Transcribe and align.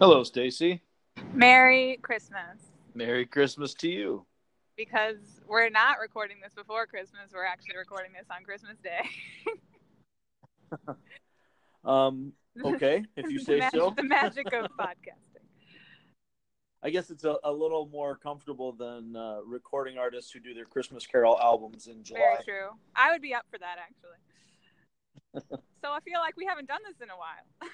Hello, 0.00 0.24
Stacy. 0.24 0.80
Merry 1.34 1.98
Christmas. 2.00 2.72
Merry 2.94 3.26
Christmas 3.26 3.74
to 3.74 3.88
you. 3.90 4.24
Because 4.74 5.18
we're 5.46 5.68
not 5.68 5.98
recording 6.00 6.38
this 6.42 6.54
before 6.54 6.86
Christmas, 6.86 7.32
we're 7.34 7.44
actually 7.44 7.76
recording 7.76 8.12
this 8.14 8.24
on 8.34 8.42
Christmas 8.42 8.78
Day. 8.82 9.02
um, 11.84 12.32
okay, 12.64 13.04
if 13.14 13.30
you 13.30 13.38
say 13.44 13.60
the 13.60 13.68
so. 13.74 13.92
The 13.94 14.02
magic 14.02 14.46
of 14.54 14.70
podcasting. 14.80 15.44
I 16.82 16.88
guess 16.88 17.10
it's 17.10 17.24
a, 17.24 17.36
a 17.44 17.52
little 17.52 17.86
more 17.92 18.16
comfortable 18.16 18.72
than 18.72 19.14
uh, 19.14 19.40
recording 19.44 19.98
artists 19.98 20.32
who 20.32 20.40
do 20.40 20.54
their 20.54 20.64
Christmas 20.64 21.06
Carol 21.06 21.38
albums 21.38 21.88
in 21.88 22.02
July. 22.02 22.20
Very 22.20 22.44
true. 22.44 22.70
I 22.96 23.12
would 23.12 23.20
be 23.20 23.34
up 23.34 23.44
for 23.50 23.58
that 23.58 23.76
actually. 23.78 25.50
so 25.84 25.90
I 25.92 26.00
feel 26.00 26.20
like 26.20 26.38
we 26.38 26.46
haven't 26.46 26.68
done 26.68 26.80
this 26.88 27.02
in 27.02 27.10
a 27.10 27.16
while. 27.18 27.70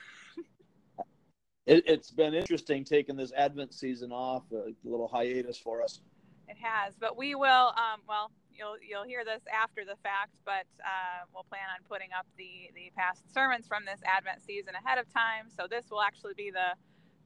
It, 1.66 1.88
has 1.88 2.10
been 2.10 2.34
interesting 2.34 2.84
taking 2.84 3.16
this 3.16 3.32
Advent 3.32 3.74
season 3.74 4.12
off, 4.12 4.44
a 4.52 4.72
little 4.84 5.08
hiatus 5.08 5.58
for 5.58 5.82
us. 5.82 6.00
It 6.48 6.56
has, 6.60 6.94
but 6.98 7.16
we 7.16 7.34
will. 7.34 7.72
Um, 7.74 8.00
well, 8.08 8.30
you'll 8.56 8.76
you'll 8.86 9.04
hear 9.04 9.24
this 9.24 9.42
after 9.52 9.84
the 9.84 9.96
fact, 10.02 10.30
but 10.44 10.66
uh, 10.80 11.26
we'll 11.34 11.44
plan 11.44 11.66
on 11.74 11.82
putting 11.88 12.10
up 12.16 12.26
the 12.36 12.70
the 12.74 12.92
past 12.96 13.22
sermons 13.32 13.66
from 13.66 13.84
this 13.84 14.00
Advent 14.04 14.42
season 14.42 14.74
ahead 14.74 14.98
of 14.98 15.12
time. 15.12 15.46
So 15.48 15.66
this 15.68 15.86
will 15.90 16.02
actually 16.02 16.34
be 16.36 16.50
the 16.50 16.74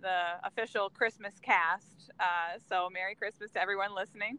the 0.00 0.40
official 0.44 0.88
Christmas 0.88 1.34
cast. 1.42 2.10
Uh, 2.18 2.58
so 2.66 2.88
Merry 2.90 3.14
Christmas 3.14 3.50
to 3.52 3.60
everyone 3.60 3.94
listening. 3.94 4.38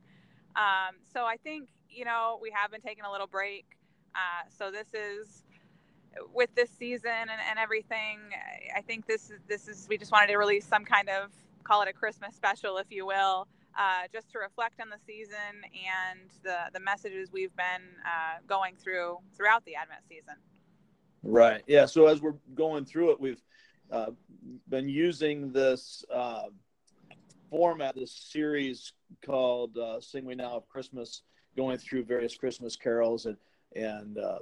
Um, 0.55 0.97
so 1.13 1.25
I 1.25 1.37
think 1.37 1.69
you 1.87 2.05
know 2.05 2.39
we 2.41 2.51
have 2.53 2.71
been 2.71 2.81
taking 2.81 3.03
a 3.03 3.11
little 3.11 3.27
break. 3.27 3.65
Uh, 4.15 4.49
so 4.49 4.71
this 4.71 4.87
is 4.93 5.43
with 6.33 6.53
this 6.55 6.69
season 6.69 7.11
and, 7.11 7.31
and 7.49 7.59
everything. 7.59 8.19
I 8.75 8.81
think 8.81 9.05
this 9.07 9.29
is 9.29 9.39
this 9.47 9.67
is 9.67 9.87
we 9.89 9.97
just 9.97 10.11
wanted 10.11 10.27
to 10.27 10.37
release 10.37 10.65
some 10.65 10.85
kind 10.85 11.09
of 11.09 11.31
call 11.63 11.81
it 11.81 11.87
a 11.87 11.93
Christmas 11.93 12.35
special, 12.35 12.77
if 12.77 12.87
you 12.89 13.05
will. 13.05 13.47
Uh, 13.79 14.01
just 14.11 14.29
to 14.29 14.37
reflect 14.37 14.81
on 14.81 14.89
the 14.89 14.97
season 15.07 15.63
and 15.73 16.29
the, 16.43 16.57
the 16.73 16.79
messages 16.81 17.29
we've 17.31 17.55
been 17.55 17.81
uh, 18.05 18.39
going 18.45 18.75
through 18.75 19.17
throughout 19.33 19.63
the 19.63 19.75
Advent 19.75 20.01
season. 20.09 20.33
Right. 21.23 21.63
Yeah. 21.67 21.85
So 21.85 22.07
as 22.07 22.21
we're 22.21 22.35
going 22.53 22.83
through 22.83 23.11
it, 23.11 23.21
we've 23.21 23.41
uh, 23.89 24.11
been 24.67 24.89
using 24.89 25.53
this 25.53 26.03
uh, 26.13 26.47
format, 27.49 27.95
this 27.95 28.11
series 28.11 28.91
called 29.25 29.77
uh, 29.77 30.01
"Sing 30.01 30.25
We 30.25 30.35
Now 30.35 30.57
of 30.57 30.67
Christmas," 30.67 31.21
going 31.55 31.77
through 31.77 32.03
various 32.03 32.35
Christmas 32.35 32.75
carols 32.75 33.25
and 33.25 33.37
and 33.73 34.17
uh, 34.17 34.39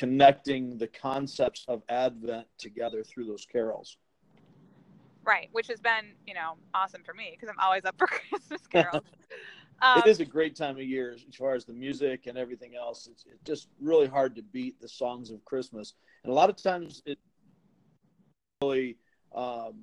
connecting 0.00 0.78
the 0.78 0.86
concepts 0.86 1.66
of 1.68 1.82
Advent 1.90 2.46
together 2.56 3.04
through 3.04 3.26
those 3.26 3.44
carols. 3.44 3.98
Right, 5.24 5.50
which 5.52 5.66
has 5.66 5.78
been 5.78 6.14
you 6.26 6.32
know 6.32 6.54
awesome 6.72 7.02
for 7.04 7.12
me 7.12 7.32
because 7.32 7.50
I'm 7.50 7.60
always 7.62 7.84
up 7.84 7.96
for 7.98 8.06
Christmas 8.30 8.66
carols. 8.70 9.04
Um, 9.82 9.98
it 9.98 10.08
is 10.08 10.20
a 10.20 10.24
great 10.24 10.56
time 10.56 10.76
of 10.76 10.82
year 10.82 11.12
as 11.12 11.36
far 11.36 11.54
as 11.54 11.66
the 11.66 11.74
music 11.74 12.26
and 12.26 12.38
everything 12.38 12.76
else. 12.76 13.08
It's, 13.12 13.26
it's 13.30 13.42
just 13.44 13.68
really 13.78 14.06
hard 14.06 14.34
to 14.36 14.42
beat 14.42 14.80
the 14.80 14.88
songs 14.88 15.30
of 15.30 15.44
Christmas, 15.44 15.92
and 16.24 16.32
a 16.32 16.34
lot 16.34 16.48
of 16.48 16.56
times 16.56 17.02
it 17.04 17.18
really 18.62 18.96
um, 19.34 19.82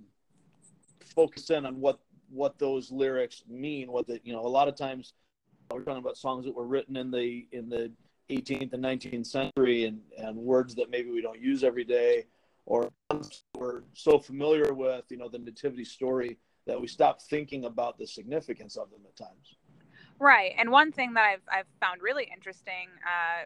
focus 1.00 1.52
in 1.52 1.64
on 1.68 1.80
what 1.80 2.00
what 2.32 2.58
those 2.58 2.90
lyrics 2.92 3.44
mean. 3.48 3.92
What 3.92 4.08
the 4.08 4.20
you 4.24 4.34
know 4.34 4.42
a 4.42 4.50
lot 4.50 4.68
of 4.68 4.76
times 4.76 5.14
we're 5.72 5.82
talking 5.82 6.02
about 6.02 6.18
songs 6.18 6.46
that 6.46 6.56
were 6.56 6.66
written 6.66 6.98
in 6.98 7.12
the 7.12 7.48
in 7.52 7.70
the 7.70 7.92
18th 8.30 8.74
and 8.74 8.84
19th 8.84 9.26
century 9.26 9.86
and 9.86 10.02
and 10.18 10.36
words 10.36 10.76
that 10.76 10.90
maybe 10.90 11.10
we 11.10 11.22
don't 11.22 11.40
use 11.40 11.64
every 11.64 11.84
day 11.84 12.26
or 12.66 12.92
we're 13.56 13.84
so 13.94 14.20
familiar 14.20 14.74
with 14.74 15.06
you 15.10 15.18
know 15.18 15.30
the 15.30 15.40
nativity 15.40 15.86
story 15.86 16.38
that 16.66 16.80
we 16.80 16.88
stop 16.88 17.22
thinking 17.22 17.66
about 17.66 17.98
the 17.98 18.06
significance 18.06 18.76
of 18.76 18.92
them 18.92 19.00
at 19.06 19.16
times. 19.16 19.56
Right, 20.20 20.54
and 20.58 20.70
one 20.70 20.92
thing 20.92 21.14
that 21.14 21.24
I've 21.26 21.42
I've 21.52 21.68
found 21.80 22.02
really 22.02 22.30
interesting. 22.34 22.90
Uh, 23.06 23.46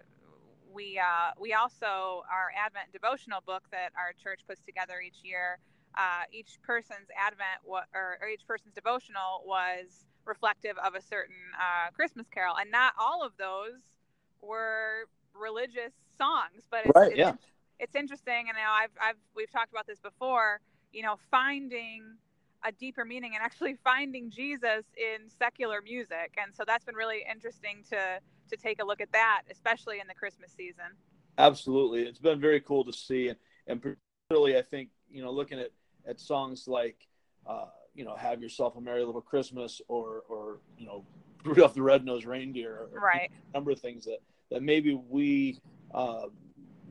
we 0.74 1.00
uh, 1.00 1.31
we 1.40 1.53
also 1.53 2.24
our 2.31 2.52
Advent 2.58 2.92
devotional 2.92 3.42
book 3.46 3.63
that 3.72 3.92
our 3.96 4.13
church 4.22 4.42
puts 4.48 4.62
together 4.63 5.00
each 5.06 5.24
year. 5.24 5.59
Uh, 5.98 6.24
each 6.31 6.58
person's 6.63 7.12
Advent 7.18 7.59
or, 7.66 7.84
or, 7.94 8.30
each 8.30 8.48
person's 8.48 8.74
devotional 8.74 9.44
was 9.46 10.06
reflective 10.24 10.78
of 10.78 10.96
a 10.96 11.02
certain 11.02 11.36
uh, 11.59 11.92
Christmas 11.92 12.28
carol, 12.34 12.56
and 12.56 12.72
not 12.72 12.94
all 12.98 13.22
of 13.22 13.34
those 13.38 14.00
were 14.41 15.07
religious 15.34 15.94
songs. 16.18 16.68
But 16.69 16.85
it's, 16.85 16.96
right, 16.96 17.12
it's, 17.12 17.18
yeah, 17.18 17.34
it's 17.79 17.96
interesting, 17.96 18.46
and 18.47 18.57
know 18.57 18.72
I've 18.72 18.91
I've 19.02 19.18
we've 19.35 19.52
talked 19.52 19.72
about 19.72 19.88
this 19.88 20.00
before. 20.00 20.59
You 20.91 21.03
know, 21.03 21.16
finding 21.29 22.18
a 22.63 22.72
deeper 22.72 23.06
meaning 23.06 23.31
and 23.34 23.44
actually 23.44 23.75
finding 23.84 24.30
Jesus 24.30 24.85
in 24.97 25.30
secular 25.30 25.81
music, 25.81 26.38
and 26.41 26.53
so 26.56 26.63
that's 26.66 26.85
been 26.85 26.96
really 26.96 27.24
interesting 27.30 27.84
to 27.90 28.19
to 28.50 28.57
take 28.57 28.81
a 28.81 28.85
look 28.85 29.01
at 29.01 29.12
that, 29.13 29.44
especially 29.50 30.00
in 30.00 30.07
the 30.07 30.13
Christmas 30.13 30.51
season. 30.51 30.97
Absolutely, 31.38 32.03
it's 32.03 32.19
been 32.19 32.40
very 32.40 32.59
cool 32.59 32.84
to 32.84 32.94
see, 32.94 33.30
and, 33.30 33.38
and 33.68 33.81
particularly 33.81 34.57
I 34.57 34.62
think 34.62 34.90
you 35.09 35.24
know 35.24 35.31
looking 35.31 35.59
at 35.59 35.72
at 36.07 36.19
songs 36.19 36.68
like 36.68 37.07
uh, 37.47 37.66
you 37.96 38.06
know 38.06 38.16
"Have 38.16 38.41
Yourself 38.41 38.75
a 38.75 38.81
Merry 38.81 39.03
Little 39.03 39.22
Christmas" 39.22 39.81
or 39.88 40.24
or 40.30 40.59
you 40.78 40.85
know 40.85 41.06
Rudolph 41.44 41.74
the 41.74 41.81
Red-Nosed 41.81 42.25
Reindeer, 42.25 42.88
right? 42.91 43.31
A 43.53 43.57
number 43.57 43.72
of 43.72 43.79
things 43.79 44.06
that 44.06 44.19
that 44.50 44.62
maybe 44.62 44.94
we 44.94 45.59
uh, 45.94 46.28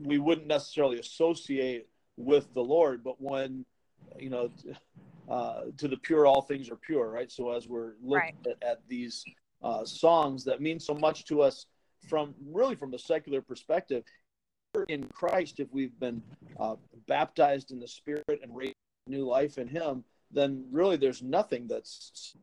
we 0.01 0.17
wouldn't 0.17 0.47
necessarily 0.47 0.99
associate 0.99 1.87
with 2.17 2.53
the 2.53 2.63
Lord, 2.63 3.03
but 3.03 3.21
when 3.21 3.65
you 4.19 4.29
know. 4.29 4.51
Uh, 5.29 5.65
to 5.77 5.87
the 5.87 5.95
pure, 5.95 6.25
all 6.25 6.41
things 6.41 6.69
are 6.69 6.75
pure, 6.75 7.09
right? 7.09 7.31
So 7.31 7.51
as 7.51 7.65
we're 7.65 7.93
looking 8.03 8.35
right. 8.45 8.57
at, 8.61 8.67
at, 8.69 8.81
these 8.89 9.23
uh, 9.63 9.85
songs 9.85 10.43
that 10.43 10.61
mean 10.61 10.79
so 10.79 10.93
much 10.93 11.23
to 11.25 11.41
us 11.41 11.67
from 12.07 12.33
really 12.45 12.75
from 12.75 12.93
a 12.93 12.99
secular 12.99 13.41
perspective 13.41 14.03
in 14.87 15.03
christ 15.13 15.59
if 15.59 15.67
we've 15.71 15.97
been 15.99 16.21
uh, 16.59 16.75
baptized 17.07 17.71
in 17.71 17.79
the 17.79 17.87
spirit 17.87 18.39
and 18.41 18.55
raised 18.55 18.75
new 19.07 19.25
life 19.25 19.57
in 19.57 19.67
him 19.67 20.03
then 20.31 20.65
really 20.71 20.97
there's 20.97 21.21
nothing 21.21 21.67
that's 21.67 22.35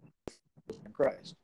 in 0.84 0.92
christ 0.92 1.34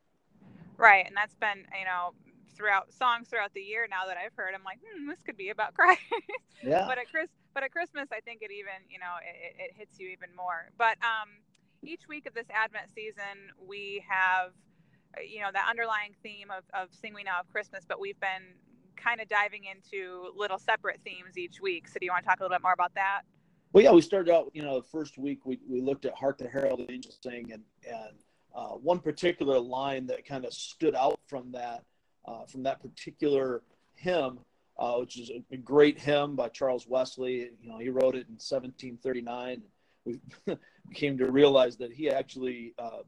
right 0.77 1.05
and 1.07 1.15
that's 1.15 1.35
been 1.35 1.65
you 1.77 1.85
know 1.85 2.13
throughout 2.55 2.91
songs 2.93 3.27
throughout 3.27 3.53
the 3.53 3.61
year 3.61 3.87
now 3.89 4.05
that 4.07 4.17
i've 4.17 4.33
heard 4.35 4.53
i'm 4.55 4.63
like 4.63 4.79
hmm, 4.79 5.07
this 5.09 5.21
could 5.21 5.37
be 5.37 5.49
about 5.49 5.73
christ 5.77 6.01
yeah 6.63 6.85
but 6.87 6.97
at 6.97 7.09
chris 7.09 7.29
but 7.53 7.63
at 7.63 7.71
christmas 7.71 8.07
i 8.11 8.19
think 8.21 8.41
it 8.41 8.51
even 8.51 8.79
you 8.89 8.99
know 8.99 9.15
it, 9.21 9.55
it 9.59 9.71
hits 9.75 9.99
you 9.99 10.07
even 10.07 10.29
more 10.35 10.69
but 10.77 10.97
um 11.03 11.29
each 11.83 12.07
week 12.07 12.25
of 12.25 12.33
this 12.33 12.47
advent 12.53 12.89
season 12.95 13.51
we 13.67 14.03
have 14.07 14.51
you 15.23 15.41
know, 15.41 15.49
that 15.53 15.67
underlying 15.69 16.15
theme 16.23 16.49
of, 16.51 16.63
of 16.73 16.93
Sing 16.93 17.13
We 17.13 17.23
Now 17.23 17.39
of 17.39 17.49
Christmas, 17.51 17.85
but 17.87 17.99
we've 17.99 18.19
been 18.19 18.55
kind 18.95 19.21
of 19.21 19.27
diving 19.27 19.65
into 19.65 20.29
little 20.35 20.57
separate 20.57 20.99
themes 21.03 21.37
each 21.37 21.61
week. 21.61 21.87
So 21.87 21.99
do 21.99 22.05
you 22.05 22.11
want 22.11 22.23
to 22.23 22.29
talk 22.29 22.39
a 22.39 22.43
little 22.43 22.55
bit 22.55 22.63
more 22.63 22.73
about 22.73 22.93
that? 22.95 23.21
Well, 23.73 23.83
yeah, 23.83 23.91
we 23.91 24.01
started 24.01 24.33
out, 24.33 24.51
you 24.53 24.63
know, 24.63 24.79
the 24.79 24.87
first 24.87 25.17
week 25.17 25.45
we, 25.45 25.59
we 25.67 25.81
looked 25.81 26.05
at 26.05 26.13
Hark 26.13 26.37
the 26.37 26.47
Herald 26.47 26.81
Angels 26.89 27.17
Sing 27.21 27.51
and, 27.51 27.63
and 27.87 28.17
uh, 28.55 28.69
one 28.69 28.99
particular 28.99 29.59
line 29.59 30.07
that 30.07 30.25
kind 30.25 30.45
of 30.45 30.53
stood 30.53 30.95
out 30.95 31.19
from 31.27 31.51
that, 31.51 31.83
uh, 32.25 32.45
from 32.45 32.63
that 32.63 32.81
particular 32.81 33.61
hymn, 33.95 34.39
uh, 34.79 34.95
which 34.95 35.19
is 35.19 35.31
a, 35.51 35.57
great 35.57 35.99
hymn 35.99 36.35
by 36.35 36.47
Charles 36.47 36.87
Wesley. 36.87 37.49
You 37.61 37.69
know, 37.69 37.79
he 37.79 37.89
wrote 37.89 38.15
it 38.15 38.27
in 38.27 38.37
1739. 38.37 39.61
We 40.05 40.19
came 40.93 41.17
to 41.17 41.29
realize 41.29 41.77
that 41.77 41.91
he 41.91 42.09
actually 42.09 42.73
uh, 42.79 43.03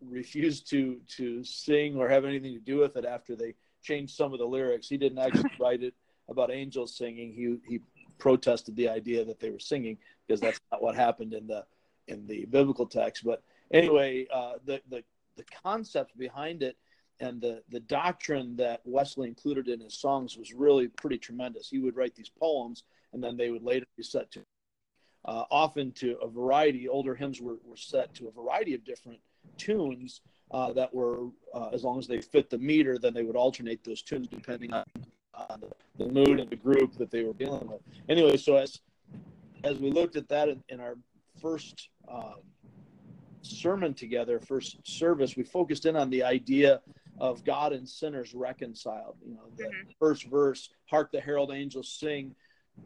refused 0.00 0.68
to 0.70 1.00
to 1.16 1.42
sing 1.42 1.96
or 1.96 2.08
have 2.08 2.24
anything 2.24 2.52
to 2.52 2.60
do 2.60 2.78
with 2.78 2.96
it 2.96 3.04
after 3.04 3.34
they 3.34 3.54
changed 3.82 4.14
some 4.14 4.32
of 4.32 4.38
the 4.38 4.44
lyrics. 4.44 4.88
He 4.88 4.96
didn't 4.96 5.18
actually 5.18 5.50
write 5.60 5.82
it 5.82 5.94
about 6.28 6.50
angels 6.50 6.96
singing. 6.96 7.32
He 7.32 7.56
he 7.68 7.80
protested 8.18 8.76
the 8.76 8.88
idea 8.88 9.24
that 9.24 9.40
they 9.40 9.50
were 9.50 9.58
singing 9.58 9.98
because 10.26 10.40
that's 10.40 10.60
not 10.70 10.82
what 10.82 10.94
happened 10.94 11.32
in 11.32 11.46
the 11.46 11.64
in 12.06 12.26
the 12.26 12.44
biblical 12.46 12.86
text. 12.86 13.24
But 13.24 13.42
anyway, 13.72 14.26
uh, 14.32 14.54
the 14.64 14.80
the 14.88 15.02
the 15.36 15.44
concept 15.62 16.16
behind 16.16 16.62
it 16.62 16.76
and 17.20 17.40
the 17.40 17.62
the 17.70 17.80
doctrine 17.80 18.56
that 18.56 18.80
Wesley 18.84 19.28
included 19.28 19.68
in 19.68 19.80
his 19.80 19.94
songs 19.94 20.36
was 20.36 20.52
really 20.52 20.88
pretty 20.88 21.18
tremendous. 21.18 21.68
He 21.68 21.78
would 21.78 21.96
write 21.96 22.14
these 22.14 22.30
poems 22.30 22.84
and 23.12 23.22
then 23.22 23.36
they 23.36 23.50
would 23.50 23.62
later 23.62 23.86
be 23.96 24.02
set 24.02 24.30
to 24.32 24.44
uh, 25.24 25.44
often 25.50 25.92
to 25.92 26.16
a 26.20 26.28
variety. 26.28 26.88
Older 26.88 27.14
hymns 27.14 27.40
were, 27.40 27.56
were 27.64 27.76
set 27.76 28.12
to 28.14 28.28
a 28.28 28.30
variety 28.30 28.74
of 28.74 28.84
different 28.84 29.20
tunes 29.56 30.20
uh, 30.50 30.72
that 30.72 30.92
were, 30.92 31.28
uh, 31.54 31.70
as 31.72 31.84
long 31.84 31.98
as 31.98 32.06
they 32.06 32.20
fit 32.20 32.50
the 32.50 32.58
meter, 32.58 32.98
then 32.98 33.14
they 33.14 33.22
would 33.22 33.36
alternate 33.36 33.82
those 33.84 34.02
tunes 34.02 34.28
depending 34.28 34.72
on, 34.72 34.84
the, 35.60 35.68
the, 35.98 36.12
mood 36.12 36.38
of 36.38 36.48
the 36.50 36.56
group 36.56 36.96
that 36.96 37.10
they 37.10 37.24
were 37.24 37.32
dealing 37.32 37.66
with. 37.66 37.80
Anyway, 38.08 38.36
so 38.36 38.56
as 38.56 38.80
as 39.64 39.78
we 39.78 39.90
looked 39.90 40.14
at 40.14 40.28
that 40.28 40.48
in, 40.48 40.62
in 40.68 40.78
our 40.78 40.96
first 41.40 41.88
um, 42.06 42.34
sermon 43.46 43.94
together, 43.94 44.40
first 44.40 44.78
service, 44.86 45.36
we 45.36 45.42
focused 45.42 45.86
in 45.86 45.96
on 45.96 46.10
the 46.10 46.22
idea 46.22 46.80
of 47.18 47.44
God 47.44 47.72
and 47.72 47.88
sinners 47.88 48.34
reconciled. 48.34 49.16
You 49.24 49.34
know, 49.34 49.48
the 49.56 49.64
mm-hmm. 49.64 49.90
first 49.98 50.24
verse, 50.24 50.70
"Hark 50.86 51.12
the 51.12 51.20
herald 51.20 51.52
angels 51.52 51.88
sing." 51.88 52.34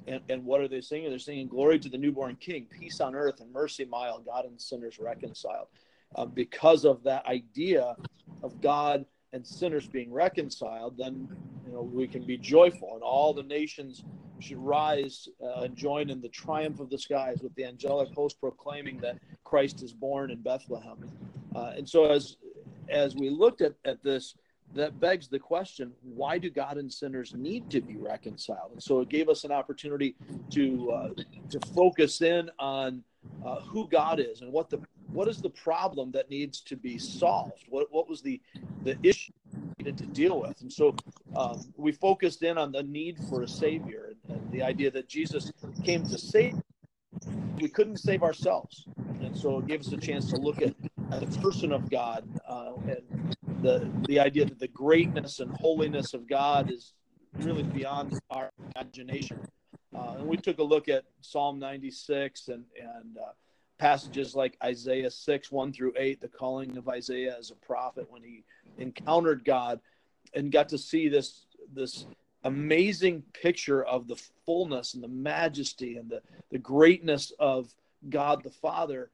And, 0.07 0.21
and 0.29 0.45
what 0.45 0.61
are 0.61 0.69
they 0.69 0.83
singing? 0.83 1.09
They're 1.09 1.19
singing 1.19 1.49
glory 1.49 1.79
to 1.79 1.89
the 1.89 1.97
newborn 1.97 2.37
King, 2.37 2.67
peace 2.67 3.01
on 3.01 3.15
earth 3.15 3.41
and 3.41 3.51
mercy 3.51 3.87
mild, 3.87 4.27
God 4.27 4.45
and 4.45 4.61
sinners 4.61 4.99
reconciled. 4.99 5.69
Uh, 6.15 6.27
because 6.27 6.85
of 6.85 7.03
that 7.05 7.25
idea 7.25 7.97
of 8.43 8.61
God 8.61 9.07
and 9.33 9.47
sinners 9.47 9.87
being 9.87 10.13
reconciled, 10.13 10.99
then 10.99 11.29
you 11.67 11.73
know 11.73 11.83
we 11.83 12.07
can 12.07 12.23
be 12.23 12.37
joyful, 12.37 12.95
and 12.95 13.03
all 13.03 13.33
the 13.33 13.43
nations 13.43 14.05
should 14.41 14.59
rise 14.59 15.29
uh, 15.43 15.63
and 15.63 15.77
join 15.77 16.11
in 16.11 16.21
the 16.21 16.29
triumph 16.29 16.81
of 16.81 16.91
the 16.91 16.99
skies 16.99 17.39
with 17.43 17.55
the 17.55 17.65
angelic 17.65 18.13
host 18.15 18.41
proclaiming 18.41 18.99
that 19.01 19.19
Christ 19.45 19.83
is 19.83 19.93
born 19.93 20.31
in 20.31 20.41
Bethlehem. 20.43 21.11
Uh, 21.55 21.73
and 21.77 21.89
so, 21.89 22.11
as 22.11 22.37
as 22.89 23.15
we 23.15 23.29
looked 23.29 23.61
at, 23.61 23.75
at 23.85 24.03
this, 24.03 24.35
that 24.75 24.99
begs 25.01 25.29
the 25.29 25.39
question: 25.39 25.93
Why 26.03 26.39
do 26.39 26.51
God 26.51 26.77
and 26.77 26.93
sinners 26.93 27.35
need 27.35 27.71
to 27.71 27.81
be 27.81 27.97
reconciled? 27.97 28.73
And 28.73 28.83
so, 28.83 29.01
it 29.01 29.09
gave 29.09 29.29
us 29.29 29.45
an 29.45 29.53
opportunity 29.53 30.15
to 30.51 30.91
uh, 30.93 31.09
to 31.51 31.61
focus 31.75 32.23
in 32.23 32.51
on 32.59 33.03
uh, 33.45 33.61
who 33.61 33.89
God 33.89 34.21
is 34.21 34.41
and 34.41 34.53
what 34.53 34.71
the 34.71 34.81
what 35.13 35.29
is 35.29 35.41
the 35.41 35.51
problem 35.51 36.11
that 36.13 36.29
needs 36.29 36.61
to 36.63 36.77
be 36.77 36.99
solved? 36.99 37.65
What 37.69 37.89
what 37.91 38.09
was 38.09 38.23
the 38.23 38.41
the 38.85 38.97
issue 39.03 39.33
needed 39.79 39.97
to 39.99 40.07
deal 40.07 40.41
with? 40.41 40.61
And 40.61 40.73
so 40.73 40.95
um, 41.37 41.61
we 41.77 41.93
focused 41.93 42.43
in 42.43 42.59
on 42.59 42.73
the 42.73 42.83
need 42.83 43.19
for 43.29 43.43
a 43.43 43.49
savior 43.49 44.08
and, 44.29 44.51
the 44.51 44.63
idea 44.63 44.91
that 44.91 45.09
Jesus 45.09 45.53
came 45.85 46.03
to 46.05 46.19
save. 46.19 46.55
We 47.61 47.69
couldn't 47.69 47.99
save 47.99 48.23
ourselves, 48.23 48.87
and 49.21 49.37
so 49.37 49.59
it 49.59 49.67
gave 49.67 49.81
us 49.81 49.93
a 49.93 49.97
chance 49.97 50.31
to 50.31 50.37
look 50.37 50.63
at, 50.63 50.75
at 51.11 51.21
the 51.21 51.41
person 51.41 51.73
of 51.73 51.91
God 51.91 52.25
uh, 52.49 52.73
and 52.87 53.37
the 53.63 53.91
the 54.07 54.21
idea 54.21 54.45
that 54.45 54.59
the 54.59 54.69
greatness 54.69 55.41
and 55.41 55.51
holiness 55.57 56.15
of 56.15 56.29
God 56.29 56.71
is 56.71 56.95
really 57.41 57.65
beyond 57.65 58.19
our 58.31 58.51
imagination. 58.75 59.39
Uh, 59.95 60.17
and 60.19 60.27
we 60.27 60.37
took 60.37 60.59
a 60.59 60.63
look 60.63 60.89
at 60.89 61.05
Psalm 61.21 61.59
96 61.59 62.49
and 62.49 62.65
and 62.81 63.19
uh, 63.19 63.33
passages 63.79 64.35
like 64.35 64.57
Isaiah 64.63 65.11
6, 65.11 65.53
1 65.53 65.73
through 65.73 65.93
8, 65.97 66.21
the 66.21 66.29
calling 66.29 66.77
of 66.77 66.89
Isaiah 66.89 67.37
as 67.39 67.51
a 67.51 67.55
prophet 67.55 68.07
when 68.11 68.23
he 68.23 68.45
encountered 68.77 69.45
God 69.45 69.81
and 70.35 70.53
got 70.53 70.69
to 70.71 70.79
see 70.79 71.09
this 71.09 71.47
this 71.73 72.07
amazing 72.45 73.23
picture 73.33 73.85
of 73.85 74.07
the 74.07 74.17
fullness 74.47 74.95
and 74.95 75.03
the 75.03 75.09
majesty 75.09 75.97
and 75.97 76.09
the, 76.09 76.23
the 76.51 76.59
greatness 76.59 77.33
of 77.39 77.75
God 78.09 78.43
the 78.43 78.51
Father 78.51 79.11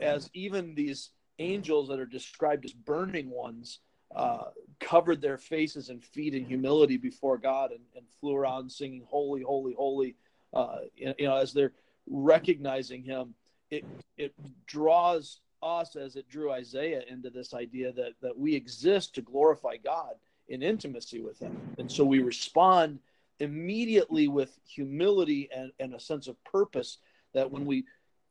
as 0.00 0.28
even 0.34 0.74
these 0.74 1.10
angels 1.38 1.88
that 1.88 2.00
are 2.00 2.06
described 2.06 2.64
as 2.64 2.72
burning 2.72 3.30
ones 3.30 3.80
uh, 4.14 4.44
covered 4.80 5.20
their 5.20 5.38
faces 5.38 5.88
and 5.88 6.02
feet 6.02 6.34
in 6.34 6.44
humility 6.44 6.96
before 6.96 7.38
God 7.38 7.70
and, 7.70 7.80
and 7.94 8.04
flew 8.20 8.34
around 8.34 8.70
singing 8.70 9.04
holy, 9.06 9.42
holy, 9.42 9.74
holy, 9.74 10.16
uh, 10.54 10.78
you 10.96 11.14
know, 11.20 11.36
as 11.36 11.52
they're 11.52 11.72
recognizing 12.08 13.02
him. 13.02 13.34
It 13.70 13.84
it 14.16 14.32
draws 14.66 15.40
us 15.60 15.96
as 15.96 16.14
it 16.14 16.28
drew 16.28 16.52
Isaiah 16.52 17.02
into 17.08 17.30
this 17.30 17.52
idea 17.52 17.92
that 17.92 18.12
that 18.22 18.38
we 18.38 18.54
exist 18.54 19.14
to 19.16 19.22
glorify 19.22 19.76
God 19.76 20.14
in 20.48 20.62
intimacy 20.62 21.20
with 21.20 21.38
him. 21.38 21.56
And 21.78 21.90
so 21.90 22.04
we 22.04 22.20
respond 22.20 23.00
immediately 23.40 24.28
with 24.28 24.58
humility 24.64 25.48
and, 25.54 25.72
and 25.78 25.94
a 25.94 26.00
sense 26.00 26.28
of 26.28 26.42
purpose 26.44 26.98
that 27.34 27.50
when 27.50 27.64
we 27.64 27.84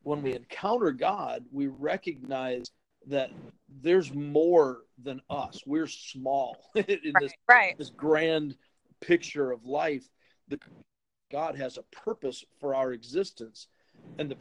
when 0.04 0.22
we 0.22 0.36
encounter 0.36 0.92
God, 0.92 1.46
we 1.52 1.66
recognize 1.66 2.66
that 3.08 3.32
there's 3.82 4.14
more 4.14 4.84
than 5.04 5.20
us. 5.32 5.62
We're 5.66 5.88
small 5.88 6.58
in 6.76 6.84
right, 6.88 7.14
this, 7.20 7.32
right. 7.50 7.78
this 7.78 7.90
grand 7.90 8.56
picture 9.02 9.52
of 9.52 9.66
life. 9.66 10.08
The, 10.48 10.60
God 11.32 11.56
has 11.58 11.78
a 11.78 11.84
purpose 12.04 12.46
for 12.60 12.76
our 12.76 12.94
existence. 12.94 13.68
And 14.20 14.30
the 14.30 14.38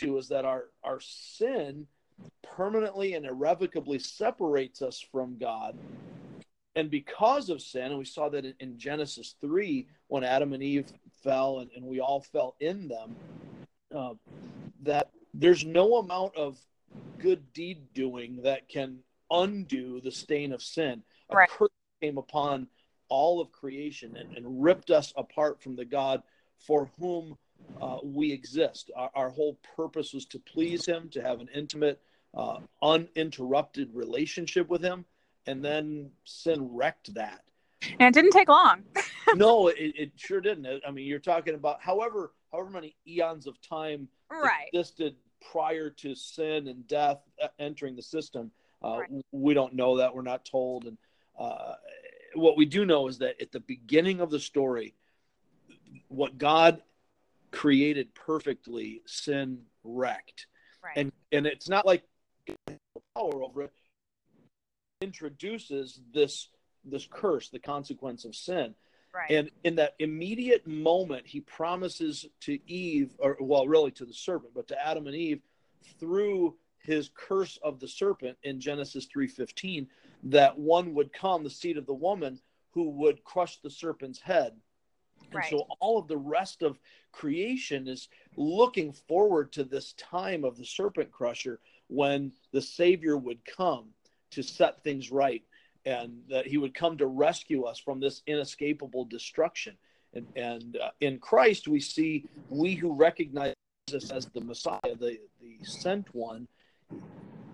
issue 0.00 0.16
is 0.18 0.28
that 0.28 0.44
our 0.44 0.64
our 0.82 0.98
sin 1.00 1.86
permanently 2.42 3.14
and 3.14 3.26
irrevocably 3.26 3.98
separates 3.98 4.82
us 4.82 5.04
from 5.12 5.38
God. 5.38 5.76
And 6.74 6.90
because 6.90 7.50
of 7.50 7.60
sin, 7.60 7.86
and 7.86 7.98
we 7.98 8.04
saw 8.04 8.28
that 8.30 8.44
in, 8.58 8.78
Genesis 8.78 9.34
3, 9.40 9.86
when 10.08 10.24
Adam 10.24 10.52
and 10.52 10.62
Eve 10.62 10.90
fell 11.22 11.58
and, 11.58 11.70
and 11.76 11.84
we 11.84 12.00
all 12.00 12.20
fell 12.20 12.56
in 12.60 12.88
them, 12.88 13.16
uh, 13.94 14.14
that 14.82 15.10
there's 15.34 15.64
no 15.64 15.96
amount 15.96 16.36
of 16.36 16.58
good 17.18 17.52
deed 17.52 17.92
doing 17.94 18.40
that 18.42 18.68
can 18.68 18.98
undo 19.30 20.00
the 20.00 20.10
stain 20.10 20.52
of 20.52 20.62
sin. 20.62 21.02
Right. 21.32 21.48
A 21.48 21.52
curse 21.52 21.70
came 22.00 22.18
upon 22.18 22.68
all 23.08 23.40
of 23.40 23.52
creation 23.52 24.16
and, 24.16 24.36
and 24.36 24.62
ripped 24.62 24.90
us 24.90 25.12
apart 25.16 25.62
from 25.62 25.76
the 25.76 25.84
God 25.84 26.22
for 26.58 26.90
whom 26.98 27.36
uh, 27.80 27.98
we 28.02 28.32
exist. 28.32 28.90
Our, 28.96 29.10
our, 29.14 29.30
whole 29.30 29.58
purpose 29.76 30.12
was 30.12 30.24
to 30.26 30.38
please 30.38 30.86
Him, 30.86 31.08
to 31.10 31.22
have 31.22 31.40
an 31.40 31.48
intimate, 31.54 32.00
uh, 32.34 32.58
uninterrupted 32.82 33.90
relationship 33.94 34.68
with 34.68 34.82
Him, 34.82 35.04
and 35.46 35.64
then 35.64 36.10
sin 36.24 36.68
wrecked 36.72 37.14
that. 37.14 37.42
And 37.98 38.08
it 38.08 38.14
didn't 38.14 38.32
take 38.32 38.48
long. 38.48 38.84
no, 39.34 39.68
it, 39.68 39.76
it, 39.78 40.12
sure 40.16 40.40
didn't. 40.40 40.82
I 40.86 40.90
mean, 40.90 41.06
you're 41.06 41.18
talking 41.18 41.54
about 41.54 41.80
however 41.82 42.32
however 42.52 42.70
many 42.70 42.94
eons 43.06 43.46
of 43.46 43.60
time 43.60 44.08
right. 44.30 44.68
existed 44.72 45.16
prior 45.50 45.90
to 45.90 46.14
sin 46.14 46.68
and 46.68 46.86
death 46.86 47.18
uh, 47.42 47.48
entering 47.58 47.96
the 47.96 48.02
system. 48.02 48.50
Uh, 48.84 48.98
right. 49.00 49.24
We 49.32 49.54
don't 49.54 49.74
know 49.74 49.98
that. 49.98 50.14
We're 50.14 50.22
not 50.22 50.44
told. 50.44 50.84
And 50.84 50.98
uh, 51.38 51.74
what 52.34 52.56
we 52.56 52.66
do 52.66 52.84
know 52.84 53.08
is 53.08 53.18
that 53.18 53.40
at 53.40 53.52
the 53.52 53.60
beginning 53.60 54.20
of 54.20 54.30
the 54.30 54.40
story, 54.40 54.94
what 56.08 56.38
God 56.38 56.82
created 57.50 58.14
perfectly, 58.14 59.02
sin 59.06 59.62
wrecked. 59.84 60.46
Right. 60.82 60.96
And 60.96 61.12
and 61.30 61.46
it's 61.46 61.68
not 61.68 61.86
like 61.86 62.02
power 63.14 63.42
over 63.42 63.62
it 63.62 63.72
introduces 65.00 66.00
this 66.12 66.48
this 66.84 67.06
curse, 67.10 67.48
the 67.48 67.58
consequence 67.58 68.24
of 68.24 68.34
sin. 68.34 68.74
Right. 69.14 69.30
And 69.30 69.50
in 69.62 69.76
that 69.76 69.94
immediate 69.98 70.66
moment, 70.66 71.26
he 71.26 71.40
promises 71.40 72.26
to 72.40 72.58
Eve, 72.68 73.14
or 73.18 73.36
well, 73.40 73.68
really 73.68 73.90
to 73.92 74.06
the 74.06 74.14
serpent, 74.14 74.54
but 74.54 74.68
to 74.68 74.86
Adam 74.86 75.06
and 75.06 75.14
Eve, 75.14 75.42
through 76.00 76.56
his 76.78 77.10
curse 77.14 77.58
of 77.62 77.78
the 77.78 77.88
serpent 77.88 78.38
in 78.42 78.58
Genesis 78.58 79.06
3:15, 79.06 79.86
that 80.24 80.58
one 80.58 80.94
would 80.94 81.12
come, 81.12 81.44
the 81.44 81.50
seed 81.50 81.76
of 81.76 81.86
the 81.86 81.94
woman, 81.94 82.40
who 82.70 82.90
would 82.90 83.22
crush 83.22 83.58
the 83.58 83.70
serpent's 83.70 84.20
head. 84.20 84.58
And 85.26 85.34
right. 85.34 85.50
so 85.50 85.66
all 85.78 85.98
of 85.98 86.08
the 86.08 86.16
rest 86.16 86.62
of 86.62 86.80
creation 87.12 87.86
is 87.86 88.08
looking 88.36 88.92
forward 88.92 89.52
to 89.52 89.64
this 89.64 89.92
time 89.94 90.44
of 90.44 90.56
the 90.56 90.64
serpent 90.64 91.12
crusher 91.12 91.60
when 91.92 92.32
the 92.52 92.62
Savior 92.62 93.16
would 93.16 93.44
come 93.44 93.88
to 94.30 94.42
set 94.42 94.82
things 94.82 95.10
right 95.10 95.42
and 95.84 96.22
that 96.28 96.46
he 96.46 96.56
would 96.56 96.74
come 96.74 96.96
to 96.96 97.06
rescue 97.06 97.64
us 97.64 97.78
from 97.78 98.00
this 98.00 98.22
inescapable 98.26 99.04
destruction. 99.04 99.76
And, 100.14 100.26
and 100.36 100.76
uh, 100.76 100.90
in 101.00 101.18
Christ, 101.18 101.68
we 101.68 101.80
see 101.80 102.24
we 102.48 102.74
who 102.74 102.94
recognize 102.94 103.54
Jesus 103.88 104.10
as 104.10 104.26
the 104.32 104.40
Messiah, 104.40 104.78
the, 104.84 105.18
the 105.40 105.58
sent 105.64 106.08
one, 106.12 106.48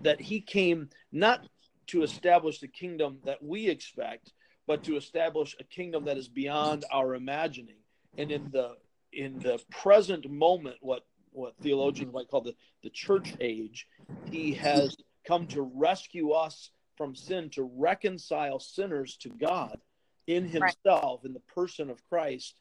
that 0.01 0.21
he 0.21 0.39
came 0.39 0.89
not 1.11 1.45
to 1.87 2.03
establish 2.03 2.59
the 2.59 2.67
kingdom 2.67 3.17
that 3.25 3.43
we 3.43 3.67
expect, 3.67 4.31
but 4.67 4.83
to 4.83 4.95
establish 4.95 5.55
a 5.59 5.63
kingdom 5.63 6.05
that 6.05 6.17
is 6.17 6.27
beyond 6.27 6.85
our 6.91 7.15
imagining. 7.15 7.75
And 8.17 8.31
in 8.31 8.49
the 8.51 8.75
in 9.11 9.39
the 9.39 9.59
present 9.71 10.29
moment, 10.29 10.77
what 10.81 11.03
what 11.39 11.57
theologians 11.61 12.13
might 12.13 12.29
call 12.29 12.41
the, 12.41 12.55
the 12.83 12.89
church 12.89 13.33
age, 13.39 13.87
he 14.25 14.53
has 14.53 14.95
come 15.25 15.47
to 15.47 15.61
rescue 15.61 16.31
us 16.31 16.71
from 16.97 17.15
sin, 17.15 17.49
to 17.51 17.69
reconcile 17.77 18.59
sinners 18.59 19.17
to 19.17 19.29
God 19.29 19.79
in 20.27 20.43
himself, 20.43 21.21
right. 21.23 21.25
in 21.25 21.33
the 21.33 21.39
person 21.53 21.89
of 21.89 22.03
Christ, 22.09 22.59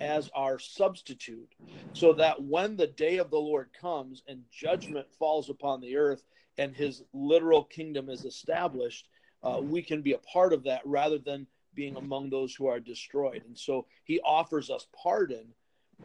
as 0.00 0.30
our 0.34 0.58
substitute, 0.58 1.54
so 1.94 2.12
that 2.12 2.42
when 2.42 2.76
the 2.76 2.86
day 2.86 3.16
of 3.16 3.30
the 3.30 3.38
Lord 3.38 3.70
comes 3.80 4.22
and 4.28 4.42
judgment 4.52 5.06
falls 5.18 5.48
upon 5.48 5.80
the 5.80 5.96
earth 5.96 6.22
and 6.58 6.76
his 6.76 7.02
literal 7.14 7.64
kingdom 7.64 8.10
is 8.10 8.24
established, 8.24 9.08
uh, 9.42 9.60
we 9.62 9.82
can 9.82 10.02
be 10.02 10.12
a 10.12 10.18
part 10.18 10.52
of 10.52 10.64
that 10.64 10.82
rather 10.84 11.18
than 11.18 11.46
being 11.74 11.96
among 11.96 12.28
those 12.28 12.54
who 12.54 12.66
are 12.66 12.80
destroyed. 12.80 13.42
And 13.46 13.56
so 13.56 13.86
he 14.04 14.20
offers 14.20 14.70
us 14.70 14.86
pardon 15.02 15.46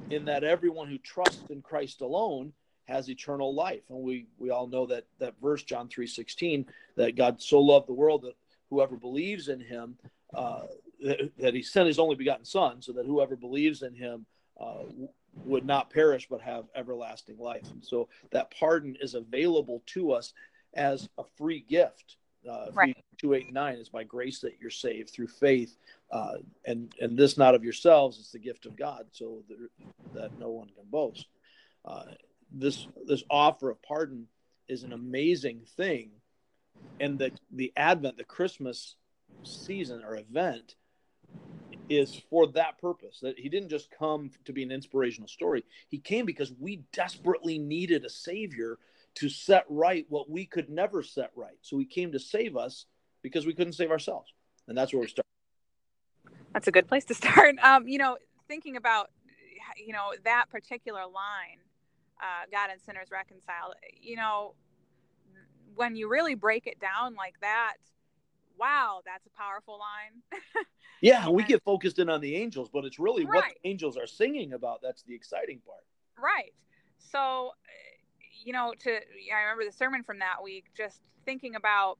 in 0.09 0.25
that 0.25 0.43
everyone 0.43 0.89
who 0.89 0.97
trusts 0.97 1.49
in 1.49 1.61
Christ 1.61 2.01
alone 2.01 2.53
has 2.85 3.09
eternal 3.09 3.53
life. 3.53 3.81
And 3.89 3.99
we, 3.99 4.27
we 4.37 4.51
all 4.51 4.67
know 4.67 4.85
that, 4.87 5.05
that 5.19 5.33
verse, 5.41 5.63
John 5.63 5.87
3 5.87 6.07
16, 6.07 6.65
that 6.95 7.15
God 7.15 7.41
so 7.41 7.59
loved 7.59 7.87
the 7.87 7.93
world 7.93 8.23
that 8.23 8.35
whoever 8.69 8.95
believes 8.95 9.47
in 9.47 9.59
him, 9.59 9.97
uh, 10.33 10.63
that, 11.03 11.31
that, 11.39 11.53
he 11.53 11.61
sent 11.61 11.87
his 11.87 11.99
only 11.99 12.15
begotten 12.15 12.45
Son, 12.45 12.81
so 12.81 12.93
that 12.93 13.05
whoever 13.05 13.35
believes 13.35 13.81
in 13.81 13.93
him 13.93 14.25
uh, 14.59 14.83
would 15.43 15.65
not 15.65 15.89
perish 15.89 16.27
but 16.29 16.41
have 16.41 16.65
everlasting 16.75 17.37
life. 17.37 17.69
And 17.71 17.83
so 17.83 18.09
that 18.31 18.53
pardon 18.57 18.95
is 19.01 19.15
available 19.15 19.83
to 19.87 20.11
us 20.11 20.33
as 20.73 21.09
a 21.17 21.23
free 21.37 21.65
gift. 21.67 22.17
Uh, 22.49 22.67
right. 22.73 22.97
Two 23.17 23.33
eight 23.33 23.51
nine 23.51 23.75
is 23.77 23.89
by 23.89 24.03
grace 24.03 24.39
that 24.39 24.57
you're 24.59 24.69
saved 24.69 25.09
through 25.09 25.27
faith, 25.27 25.77
uh, 26.11 26.33
and 26.65 26.93
and 26.99 27.17
this 27.17 27.37
not 27.37 27.55
of 27.55 27.63
yourselves; 27.63 28.19
it's 28.19 28.31
the 28.31 28.39
gift 28.39 28.65
of 28.65 28.75
God, 28.75 29.07
so 29.11 29.41
that, 29.47 29.57
that 30.13 30.39
no 30.39 30.49
one 30.49 30.67
can 30.67 30.85
boast. 30.89 31.27
Uh, 31.83 32.03
this 32.51 32.87
this 33.07 33.23
offer 33.29 33.69
of 33.69 33.81
pardon 33.81 34.27
is 34.67 34.83
an 34.83 34.93
amazing 34.93 35.61
thing, 35.77 36.11
and 36.99 37.17
the 37.17 37.31
the 37.51 37.71
Advent, 37.77 38.17
the 38.17 38.23
Christmas 38.23 38.95
season 39.43 40.03
or 40.03 40.17
event, 40.17 40.75
is 41.89 42.21
for 42.29 42.47
that 42.47 42.77
purpose. 42.79 43.19
That 43.21 43.39
he 43.39 43.49
didn't 43.49 43.69
just 43.69 43.89
come 43.97 44.31
to 44.45 44.53
be 44.53 44.63
an 44.63 44.71
inspirational 44.71 45.29
story; 45.29 45.63
he 45.87 45.99
came 45.99 46.25
because 46.25 46.51
we 46.59 46.83
desperately 46.91 47.57
needed 47.57 48.05
a 48.05 48.09
Savior 48.09 48.77
to 49.15 49.29
set 49.29 49.65
right 49.69 50.05
what 50.09 50.29
we 50.29 50.45
could 50.45 50.69
never 50.69 51.01
set 51.01 51.31
right. 51.35 51.57
So 51.61 51.77
he 51.77 51.85
came 51.85 52.11
to 52.11 52.19
save 52.19 52.57
us 52.57 52.85
because 53.21 53.45
we 53.45 53.53
couldn't 53.53 53.73
save 53.73 53.91
ourselves. 53.91 54.33
And 54.67 54.77
that's 54.77 54.93
where 54.93 55.01
we 55.01 55.07
start. 55.07 55.25
That's 56.53 56.67
a 56.67 56.71
good 56.71 56.87
place 56.87 57.05
to 57.05 57.13
start. 57.13 57.55
Um, 57.63 57.87
you 57.87 57.97
know, 57.97 58.17
thinking 58.47 58.75
about, 58.75 59.09
you 59.77 59.93
know, 59.93 60.13
that 60.23 60.45
particular 60.49 61.01
line, 61.01 61.59
uh, 62.21 62.45
God 62.51 62.69
and 62.71 62.81
sinners 62.81 63.07
reconciled, 63.11 63.75
you 64.01 64.15
know, 64.15 64.53
when 65.75 65.95
you 65.95 66.09
really 66.09 66.35
break 66.35 66.67
it 66.67 66.79
down 66.79 67.15
like 67.15 67.35
that, 67.41 67.75
wow, 68.57 69.01
that's 69.05 69.25
a 69.25 69.29
powerful 69.37 69.79
line. 69.79 70.41
yeah, 71.01 71.29
we 71.29 71.43
get 71.43 71.63
focused 71.63 71.99
in 71.99 72.09
on 72.09 72.21
the 72.21 72.35
angels, 72.35 72.69
but 72.71 72.85
it's 72.85 72.99
really 72.99 73.25
right. 73.25 73.35
what 73.35 73.45
the 73.45 73.69
angels 73.69 73.97
are 73.97 74.07
singing 74.07 74.53
about. 74.53 74.81
That's 74.81 75.03
the 75.03 75.13
exciting 75.13 75.61
part. 75.65 75.83
Right. 76.17 76.53
So 76.97 77.51
you 78.45 78.53
know, 78.53 78.73
to 78.79 78.91
I 78.91 79.41
remember 79.41 79.65
the 79.65 79.75
sermon 79.75 80.03
from 80.03 80.19
that 80.19 80.41
week, 80.41 80.65
just 80.77 81.01
thinking 81.25 81.55
about 81.55 81.97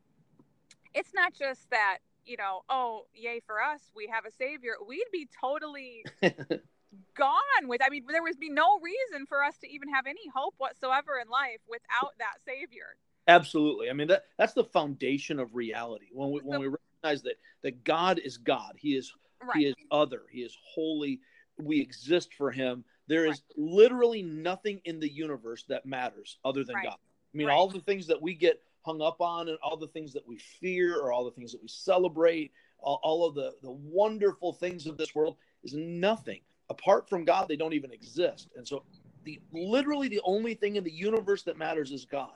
it's 0.94 1.14
not 1.14 1.34
just 1.34 1.70
that, 1.72 1.98
you 2.25 2.38
know, 2.38 2.62
oh, 2.70 3.08
yay 3.14 3.42
for 3.46 3.62
us, 3.62 3.82
we 3.96 4.08
have 4.14 4.25
a 4.25 4.32
savior. 4.32 4.75
We'd 4.88 5.04
be 5.12 5.28
totally 5.42 6.06
gone 7.18 7.64
with 7.64 7.82
I 7.84 7.90
mean, 7.90 8.06
there 8.08 8.22
would 8.22 8.40
be 8.40 8.50
no 8.50 8.80
reason 8.80 9.25
for 9.25 9.44
us 9.44 9.58
to 9.58 9.68
even 9.68 9.90
have 9.90 10.06
any 10.06 10.30
hope 10.34 10.54
whatsoever 10.60 11.20
in 11.22 11.30
life 11.30 11.60
without 11.68 12.14
that 12.20 12.36
savior. 12.46 12.96
Absolutely. 13.28 13.90
I 13.90 13.94
mean 13.94 14.08
that 14.08 14.25
that's 14.38 14.54
the 14.54 14.64
foundation 14.64 15.40
of 15.40 15.56
reality. 15.56 16.08
When 16.14 16.30
we 16.30 16.42
when 16.42 16.62
we 16.62 16.68
recognize 16.68 17.24
that 17.24 17.40
that 17.64 17.84
God 17.84 18.20
is 18.20 18.38
God, 18.38 18.75
He 18.78 18.96
is 18.96 19.12
right. 19.42 19.58
He 19.58 19.66
is 19.66 19.75
other, 19.90 20.22
He 20.32 20.42
is 20.42 20.56
holy, 20.64 21.22
we 21.58 21.82
exist 21.82 22.36
for 22.36 22.52
Him 22.52 22.86
there 23.07 23.25
is 23.25 23.41
right. 23.57 23.57
literally 23.57 24.21
nothing 24.21 24.81
in 24.85 25.00
the 25.00 25.12
universe 25.12 25.63
that 25.69 25.85
matters 25.85 26.38
other 26.43 26.63
than 26.63 26.75
right. 26.75 26.85
God. 26.85 26.97
I 27.33 27.38
mean, 27.38 27.47
right. 27.47 27.53
all 27.53 27.67
the 27.67 27.79
things 27.79 28.07
that 28.07 28.21
we 28.21 28.33
get 28.33 28.62
hung 28.85 29.01
up 29.01 29.19
on 29.19 29.50
and 29.50 29.57
all 29.63 29.77
the 29.77 29.88
things 29.88 30.13
that 30.13 30.27
we 30.27 30.38
fear 30.38 31.00
or 31.00 31.12
all 31.12 31.25
the 31.25 31.31
things 31.31 31.51
that 31.51 31.62
we 31.62 31.67
celebrate, 31.67 32.51
all, 32.79 33.00
all 33.03 33.27
of 33.27 33.35
the, 33.35 33.53
the 33.62 33.71
wonderful 33.71 34.53
things 34.53 34.85
of 34.85 34.97
this 34.97 35.13
world 35.13 35.38
is 35.63 35.74
nothing. 35.74 36.39
Apart 36.69 37.09
from 37.09 37.25
God, 37.25 37.47
they 37.47 37.55
don't 37.55 37.74
even 37.74 37.91
exist. 37.91 38.50
And 38.55 38.67
so 38.67 38.83
the 39.24 39.39
literally 39.51 40.07
the 40.07 40.21
only 40.24 40.53
thing 40.53 40.75
in 40.75 40.83
the 40.83 40.91
universe 40.91 41.43
that 41.43 41.57
matters 41.57 41.91
is 41.91 42.05
God. 42.05 42.33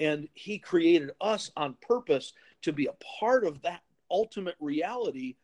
And 0.00 0.28
he 0.34 0.58
created 0.58 1.10
us 1.20 1.50
on 1.56 1.76
purpose 1.80 2.32
to 2.62 2.72
be 2.72 2.86
a 2.86 2.94
part 3.20 3.44
of 3.44 3.62
that 3.62 3.82
ultimate 4.10 4.56
reality. 4.60 5.36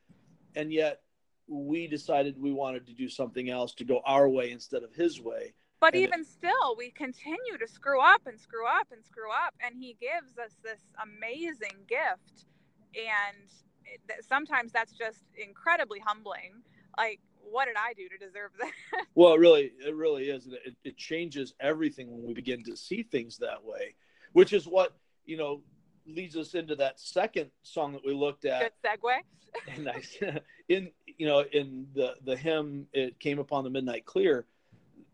And 0.56 0.72
yet 0.72 1.02
we 1.50 1.88
decided 1.88 2.40
we 2.40 2.52
wanted 2.52 2.87
to 2.87 2.95
do 2.95 3.09
something 3.09 3.50
else 3.50 3.75
to 3.75 3.85
go 3.85 4.00
our 4.07 4.28
way 4.28 4.52
instead 4.52 4.85
of 4.85 4.95
his 4.95 5.21
way. 5.21 5.52
But 5.80 5.95
and 5.95 6.02
even 6.02 6.21
it, 6.21 6.26
still, 6.26 6.76
we 6.78 6.90
continue 6.90 7.59
to 7.59 7.66
screw 7.66 8.00
up 8.00 8.23
and 8.26 8.38
screw 8.38 8.66
up 8.66 8.88
and 8.92 9.04
screw 9.04 9.30
up. 9.30 9.54
And 9.61 9.75
he 9.75 9.97
gives 10.00 10.38
us 10.38 10.57
this 10.62 10.80
amazing 11.02 11.85
gift. 11.88 12.47
And 12.95 13.49
it, 13.85 14.25
sometimes 14.25 14.73
that's 14.73 14.92
just 14.92 15.25
incredibly 15.37 15.99
humbling. 15.99 16.62
Like, 16.97 17.21
what 17.42 17.64
did 17.64 17.76
I 17.76 17.95
do 17.95 18.09
to 18.09 18.25
deserve 18.25 18.50
that? 18.61 19.07
well, 19.14 19.35
it 19.35 19.40
really, 19.40 19.73
it 19.85 19.95
really 19.95 20.28
is. 20.28 20.47
It, 20.47 20.76
it 20.85 20.97
changes 20.97 21.54
everything 21.59 22.11
when 22.11 22.26
we 22.26 22.35
begin 22.35 22.62
to 22.64 22.76
see 22.76 23.02
things 23.02 23.38
that 23.38 23.64
way, 23.64 23.95
which 24.35 24.52
is 24.52 24.66
what, 24.66 24.95
you 25.25 25.37
know, 25.37 25.62
leads 26.07 26.37
us 26.37 26.54
into 26.54 26.76
that 26.76 27.00
second 27.00 27.50
song 27.62 27.92
that 27.92 28.04
we 28.04 28.12
looked 28.12 28.45
at. 28.45 28.73
Good 28.83 29.00
segue. 29.02 29.21
I 30.23 30.40
in 30.69 30.90
you 31.20 31.26
know 31.26 31.44
in 31.52 31.86
the 31.94 32.14
the 32.24 32.34
hymn, 32.34 32.86
it 32.94 33.20
came 33.20 33.38
upon 33.38 33.62
the 33.62 33.68
midnight 33.68 34.06
clear. 34.06 34.46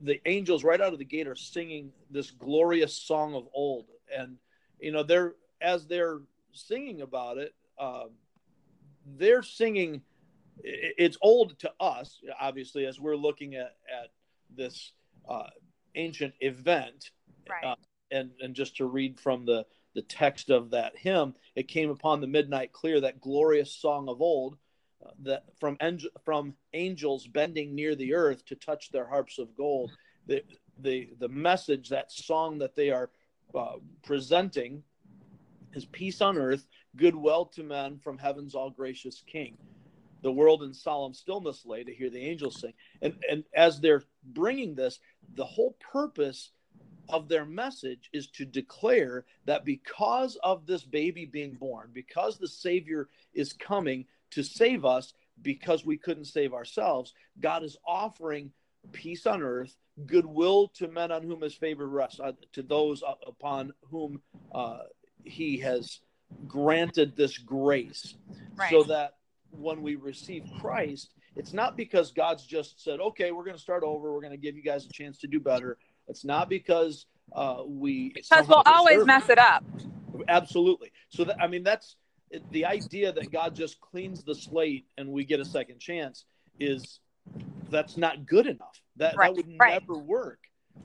The 0.03 0.21
angels 0.25 0.63
right 0.63 0.81
out 0.81 0.93
of 0.93 1.01
the 1.01 1.05
gate 1.05 1.27
are 1.27 1.35
singing 1.35 1.91
this 2.13 2.31
glorious 2.31 2.95
song 2.95 3.35
of 3.35 3.49
old, 3.53 3.87
and 4.17 4.37
you 4.79 4.93
know 4.93 5.03
they're 5.03 5.35
as 5.61 5.89
they're 5.89 6.21
singing 6.53 7.01
about 7.03 7.39
it, 7.39 7.57
uh, 7.77 8.05
they're 9.19 9.43
singing. 9.43 10.01
It's 10.63 11.19
old 11.21 11.59
to 11.59 11.73
us, 11.81 12.21
obviously, 12.41 12.87
as 12.87 13.01
we're 13.01 13.17
looking 13.17 13.57
at 13.57 13.75
at 13.93 14.11
this 14.57 14.93
uh, 15.29 15.49
ancient 15.97 16.35
event. 16.39 17.11
Right. 17.51 17.65
Uh, 17.65 17.75
and 18.13 18.31
and 18.41 18.55
just 18.55 18.77
to 18.77 18.87
read 18.87 19.19
from 19.19 19.45
the 19.45 19.67
the 19.97 20.03
text 20.03 20.51
of 20.51 20.71
that 20.71 20.97
hymn, 20.97 21.35
it 21.57 21.67
came 21.67 21.91
upon 21.91 22.21
the 22.21 22.29
midnight 22.29 22.73
clear, 22.73 23.01
that 23.01 23.21
glorious 23.21 23.73
song 23.73 24.09
of 24.09 24.21
old, 24.21 24.57
that 25.23 25.45
from 25.59 25.77
from 26.25 26.55
angels 26.73 27.27
bending 27.27 27.75
near 27.75 27.95
the 27.95 28.15
earth 28.15 28.45
to 28.47 28.55
touch 28.55 28.91
their 28.91 29.07
harps 29.07 29.39
of 29.39 29.55
gold. 29.57 29.91
The 30.27 30.43
the 30.79 31.11
the 31.19 31.29
message, 31.29 31.89
that 31.89 32.13
song 32.13 32.59
that 32.59 32.75
they 32.75 32.91
are 32.91 33.11
uh, 33.55 33.77
presenting, 34.05 34.83
is 35.75 35.85
peace 35.87 36.21
on 36.21 36.39
earth, 36.39 36.67
goodwill 36.97 37.47
to 37.47 37.63
men 37.63 37.99
from 37.99 38.19
heaven's 38.19 38.55
all 38.55 38.71
gracious 38.71 39.23
King. 39.27 39.57
The 40.23 40.33
world 40.33 40.63
in 40.63 40.75
solemn 40.75 41.15
stillness 41.15 41.65
lay 41.67 41.85
to 41.85 41.95
hear 41.95 42.11
the 42.11 42.21
angels 42.21 42.61
sing, 42.61 42.73
and 43.03 43.15
and 43.31 43.45
as 43.55 43.81
they're 43.81 44.05
bringing 44.25 44.75
this, 44.75 44.99
the 45.35 45.45
whole 45.45 45.77
purpose 45.93 46.51
of 47.09 47.29
their 47.29 47.45
message 47.45 48.11
is 48.13 48.27
to 48.29 48.45
declare 48.45 49.25
that 49.45 49.65
because 49.65 50.37
of 50.43 50.67
this 50.67 50.85
baby 50.85 51.25
being 51.25 51.55
born, 51.55 51.91
because 51.93 52.37
the 52.39 52.49
Savior 52.49 53.09
is 53.33 53.53
coming 53.53 54.07
to 54.33 54.43
save 54.43 54.85
us, 54.85 55.13
because 55.43 55.85
we 55.85 55.97
couldn't 55.97 56.25
save 56.25 56.55
ourselves, 56.55 57.13
God 57.41 57.63
is 57.63 57.77
offering 57.87 58.53
peace 58.93 59.27
on 59.27 59.43
earth, 59.43 59.77
goodwill 60.07 60.69
to 60.69 60.89
men 60.89 61.13
on 61.13 61.23
whom 61.23 61.43
his 61.43 61.55
favor 61.55 61.89
rests, 61.89 62.21
uh, 62.21 62.33
to 62.53 62.63
those 62.63 63.03
upon 63.27 63.73
whom 63.91 64.21
uh, 64.55 64.79
he 65.25 65.59
has 65.59 66.01
granted 66.47 67.17
this 67.17 67.39
grace. 67.39 68.15
Right. 68.57 68.71
So 68.71 68.83
that 68.85 69.17
when 69.51 69.83
we 69.83 69.97
receive 69.97 70.45
Christ, 70.61 71.15
it's 71.35 71.53
not 71.53 71.77
because 71.77 72.13
God's 72.13 72.47
just 72.47 72.83
said, 72.83 73.01
okay, 73.01 73.31
we're 73.31 73.45
going 73.45 73.57
to 73.57 73.63
start 73.63 73.83
over. 73.83 74.13
We're 74.13 74.21
going 74.21 74.33
to 74.33 74.39
give 74.39 74.57
you 74.57 74.63
guys 74.63 74.87
a 74.87 74.93
chance 74.93 75.19
to 75.19 75.27
do 75.27 75.39
better. 75.39 75.77
It's 76.09 76.25
not 76.25 76.49
because 76.49 77.07
uh, 77.33 77.63
we 77.67 78.11
because 78.15 78.49
we'll 78.49 78.63
always 78.65 79.05
mess 79.05 79.29
it 79.29 79.39
up. 79.39 79.65
Absolutely. 80.29 80.93
So 81.11 81.25
that 81.25 81.37
I 81.41 81.47
mean 81.47 81.63
that's 81.63 81.97
the 82.51 82.65
idea 82.65 83.13
that 83.13 83.31
God 83.31 83.55
just 83.55 83.81
cleans 83.81 84.25
the 84.25 84.35
slate 84.35 84.87
and 84.99 85.09
we 85.09 85.25
get 85.25 85.41
a 85.41 85.45
second 85.45 85.79
chance 85.79 86.25
is 86.59 87.01
that's 87.71 87.97
not 87.97 88.27
good 88.27 88.47
enough. 88.47 88.81
That 88.97 89.17
right. 89.17 89.35
that 89.35 89.37
would 89.37 89.57
right. 89.59 89.81
never 89.81 89.99
work 89.99 90.39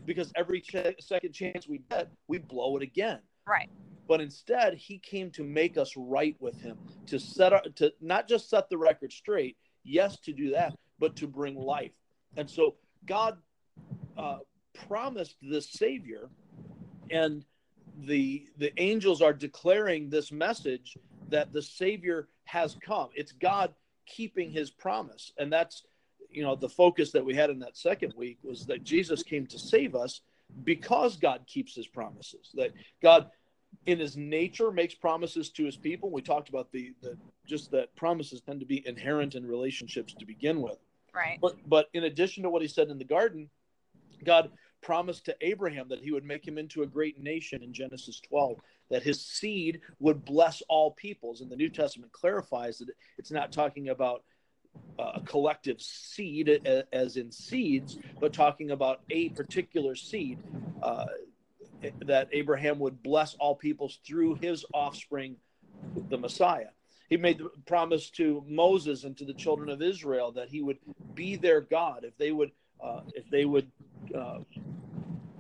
because 0.06 0.32
every 0.36 0.62
ch- 0.62 0.96
second 1.00 1.34
chance 1.34 1.68
we 1.68 1.80
get, 1.90 2.10
we 2.28 2.38
blow 2.38 2.78
it 2.78 2.84
again. 2.84 3.20
Right. 3.48 3.70
But 4.08 4.22
instead, 4.22 4.74
he 4.74 5.00
came 5.00 5.32
to 5.32 5.44
make 5.44 5.78
us 5.78 5.94
right 5.96 6.36
with 6.40 6.60
him, 6.60 6.78
to 7.08 7.20
set 7.20 7.54
our, 7.54 7.62
to 7.76 7.94
not 8.02 8.28
just 8.28 8.50
set 8.50 8.70
the 8.70 8.78
record 8.78 9.12
straight, 9.12 9.58
yes, 9.84 10.20
to 10.22 10.34
do 10.34 10.52
that, 10.52 10.74
but 11.00 11.16
to 11.18 11.28
bring 11.28 11.56
life. 11.56 11.92
And 12.36 12.50
so 12.50 12.76
God 13.06 13.38
uh, 14.18 14.40
promised 14.88 15.36
this 15.42 15.70
Savior, 15.72 16.30
and 17.10 17.46
the 18.06 18.48
the 18.58 18.72
angels 18.82 19.22
are 19.22 19.34
declaring 19.34 20.10
this 20.10 20.32
message 20.32 20.98
that 21.32 21.52
the 21.52 21.62
Savior 21.62 22.28
has 22.46 22.76
come. 22.82 23.10
It's 23.16 23.32
God 23.32 23.74
keeping 24.06 24.52
His 24.52 24.70
promise, 24.70 25.32
and 25.38 25.52
that's 25.52 25.84
you 26.30 26.44
know 26.44 26.56
the 26.56 26.70
focus 26.70 27.12
that 27.12 27.26
we 27.26 27.36
had 27.36 27.50
in 27.50 27.60
that 27.60 27.78
second 27.78 28.14
week 28.16 28.38
was 28.44 28.66
that 28.68 28.84
Jesus 28.84 29.24
came 29.24 29.46
to 29.48 29.60
save 29.60 29.96
us 29.96 30.22
because 30.64 31.18
God 31.18 31.42
keeps 31.48 31.76
His 31.76 31.88
promises. 31.88 32.52
That 32.56 32.72
God 33.02 33.30
in 33.86 34.00
his 34.00 34.18
nature 34.18 34.72
makes 34.72 34.94
promises 34.94 35.50
to 35.50 35.66
his 35.66 35.78
people. 35.78 36.12
We 36.12 36.22
talked 36.22 36.50
about 36.50 36.72
the, 36.72 36.94
the 37.02 37.18
just 37.48 37.72
that 37.72 37.96
promises 37.96 38.42
tend 38.42 38.60
to 38.60 38.66
be 38.66 38.86
inherent 38.86 39.36
in 39.36 39.46
relationships 39.46 40.14
to 40.20 40.26
begin 40.26 40.62
with. 40.62 40.78
Right. 41.14 41.40
But 41.42 41.58
but 41.68 41.90
in 41.94 42.06
addition 42.06 42.44
to 42.44 42.50
what 42.50 42.62
he 42.62 42.68
said 42.68 42.90
in 42.90 42.98
the 42.98 43.06
garden, 43.06 43.50
God 44.24 44.52
promised 44.82 45.26
to 45.26 45.36
Abraham 45.42 45.88
that 45.90 46.02
he 46.02 46.12
would 46.12 46.24
make 46.24 46.48
him 46.48 46.58
into 46.58 46.84
a 46.84 46.88
great 46.88 47.22
nation 47.22 47.64
in 47.64 47.74
Genesis 47.74 48.20
12, 48.20 48.58
that 48.92 49.02
his 49.02 49.26
seed 49.26 49.82
would 50.00 50.24
bless 50.24 50.62
all 50.70 50.92
peoples. 50.92 51.42
And 51.42 51.50
the 51.50 51.56
New 51.56 51.70
Testament 51.70 52.12
clarifies 52.12 52.78
that 52.78 52.90
it's 53.18 53.32
not 53.32 53.52
talking 53.52 53.90
about 53.90 54.24
uh, 55.00 55.14
a 55.16 55.22
collective 55.22 55.82
seed 55.82 56.50
as 56.94 57.18
in 57.18 57.32
seeds, 57.32 57.98
but 58.20 58.34
talking 58.34 58.72
about 58.72 59.02
a 59.10 59.30
particular 59.30 59.96
seed 59.96 60.38
uh, 60.84 61.06
that 62.06 62.30
Abraham 62.32 62.80
would 62.80 63.02
bless 63.02 63.34
all 63.36 63.56
peoples 63.56 64.00
through 64.06 64.36
his 64.36 64.66
offspring 64.74 65.38
the 66.10 66.18
Messiah. 66.18 66.68
He 67.10 67.18
made 67.18 67.40
the 67.40 67.50
promise 67.66 68.10
to 68.12 68.44
Moses 68.48 69.04
and 69.04 69.18
to 69.18 69.26
the 69.26 69.34
children 69.34 69.70
of 69.70 69.82
Israel 69.82 70.32
that 70.34 70.50
he 70.50 70.62
would 70.62 70.78
be 71.16 71.36
their 71.36 71.62
God 71.62 72.04
if 72.04 72.18
they 72.18 72.32
would 72.32 72.52
uh, 72.82 73.02
if 73.14 73.30
they 73.30 73.46
would 73.46 73.70
uh, 74.16 74.40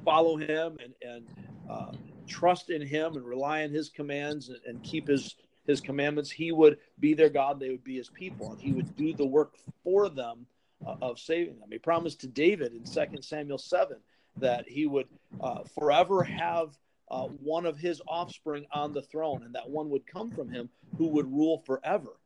follow 0.03 0.37
him 0.37 0.77
and 0.83 0.93
and 1.01 1.25
uh, 1.69 1.91
trust 2.27 2.69
in 2.69 2.81
him 2.81 3.15
and 3.15 3.25
rely 3.25 3.63
on 3.63 3.71
his 3.71 3.89
commands 3.89 4.51
and, 4.65 4.83
keep 4.83 5.07
his 5.07 5.35
his 5.67 5.79
commandments. 5.79 6.31
He 6.31 6.51
would 6.51 6.77
be 6.99 7.13
their 7.13 7.29
God. 7.29 7.59
They 7.59 7.69
would 7.69 7.83
be 7.83 7.97
his 7.97 8.09
people, 8.09 8.51
and 8.51 8.59
he 8.59 8.71
would 8.71 8.95
do 8.95 9.13
the 9.13 9.25
work 9.25 9.53
for 9.83 10.09
them 10.09 10.45
uh, 10.85 10.95
of 11.01 11.19
saving 11.19 11.59
them. 11.59 11.69
He 11.71 11.77
promised 11.77 12.21
to 12.21 12.27
David 12.27 12.73
in 12.73 12.83
2 12.83 13.21
Samuel 13.21 13.57
7 13.57 13.97
that 14.37 14.67
he 14.67 14.87
would 14.87 15.07
uh, 15.39 15.63
forever 15.75 16.23
have 16.23 16.77
uh, 17.09 17.25
one 17.25 17.65
of 17.65 17.77
his 17.77 18.01
offspring 18.07 18.65
on 18.71 18.93
the 18.93 19.01
throne, 19.01 19.43
and 19.43 19.53
that 19.53 19.69
one 19.69 19.89
would 19.89 20.07
come 20.07 20.31
from 20.31 20.49
him 20.49 20.69
who 20.97 21.07
would 21.07 21.31
rule 21.31 21.59
forever. 21.65 22.17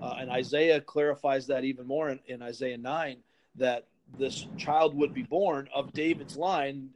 Uh, 0.00 0.16
and 0.18 0.30
Isaiah 0.30 0.80
clarifies 0.80 1.46
that 1.48 1.64
even 1.64 1.86
more 1.86 2.10
in, 2.10 2.20
in, 2.26 2.42
Isaiah 2.42 2.78
9 2.78 3.16
that 3.56 3.86
this 4.18 4.46
child 4.56 4.94
would 4.94 5.12
be 5.12 5.22
born 5.22 5.68
of 5.74 5.92
David's 5.92 6.36
line. 6.36 6.90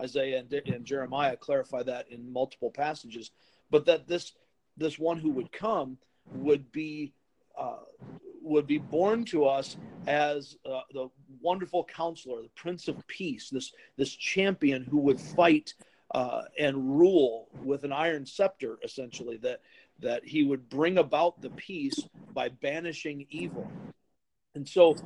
Isaiah 0.00 0.38
and, 0.38 0.52
and 0.52 0.84
Jeremiah 0.84 1.36
clarify 1.36 1.82
that 1.84 2.08
in 2.10 2.32
multiple 2.32 2.70
passages, 2.70 3.30
but 3.70 3.86
that 3.86 4.06
this 4.08 4.32
this 4.76 4.98
one 4.98 5.18
who 5.18 5.30
would 5.30 5.52
come 5.52 5.98
would 6.32 6.70
be 6.72 7.12
uh, 7.56 7.78
would 8.42 8.66
be 8.66 8.78
born 8.78 9.24
to 9.24 9.46
us 9.46 9.76
as 10.06 10.56
uh, 10.70 10.80
the 10.92 11.08
wonderful 11.40 11.84
counselor, 11.84 12.42
the 12.42 12.48
Prince 12.50 12.88
of 12.88 13.06
Peace, 13.06 13.50
this 13.50 13.72
this 13.96 14.14
champion 14.14 14.84
who 14.84 14.98
would 14.98 15.20
fight 15.20 15.74
uh, 16.14 16.42
and 16.58 16.98
rule 16.98 17.48
with 17.62 17.84
an 17.84 17.92
iron 17.92 18.26
scepter, 18.26 18.78
essentially. 18.84 19.36
That 19.38 19.60
that 20.00 20.24
he 20.24 20.44
would 20.44 20.68
bring 20.68 20.98
about 20.98 21.40
the 21.40 21.50
peace 21.50 21.98
by 22.32 22.48
banishing 22.48 23.26
evil, 23.30 23.70
and 24.54 24.68
so 24.68 24.96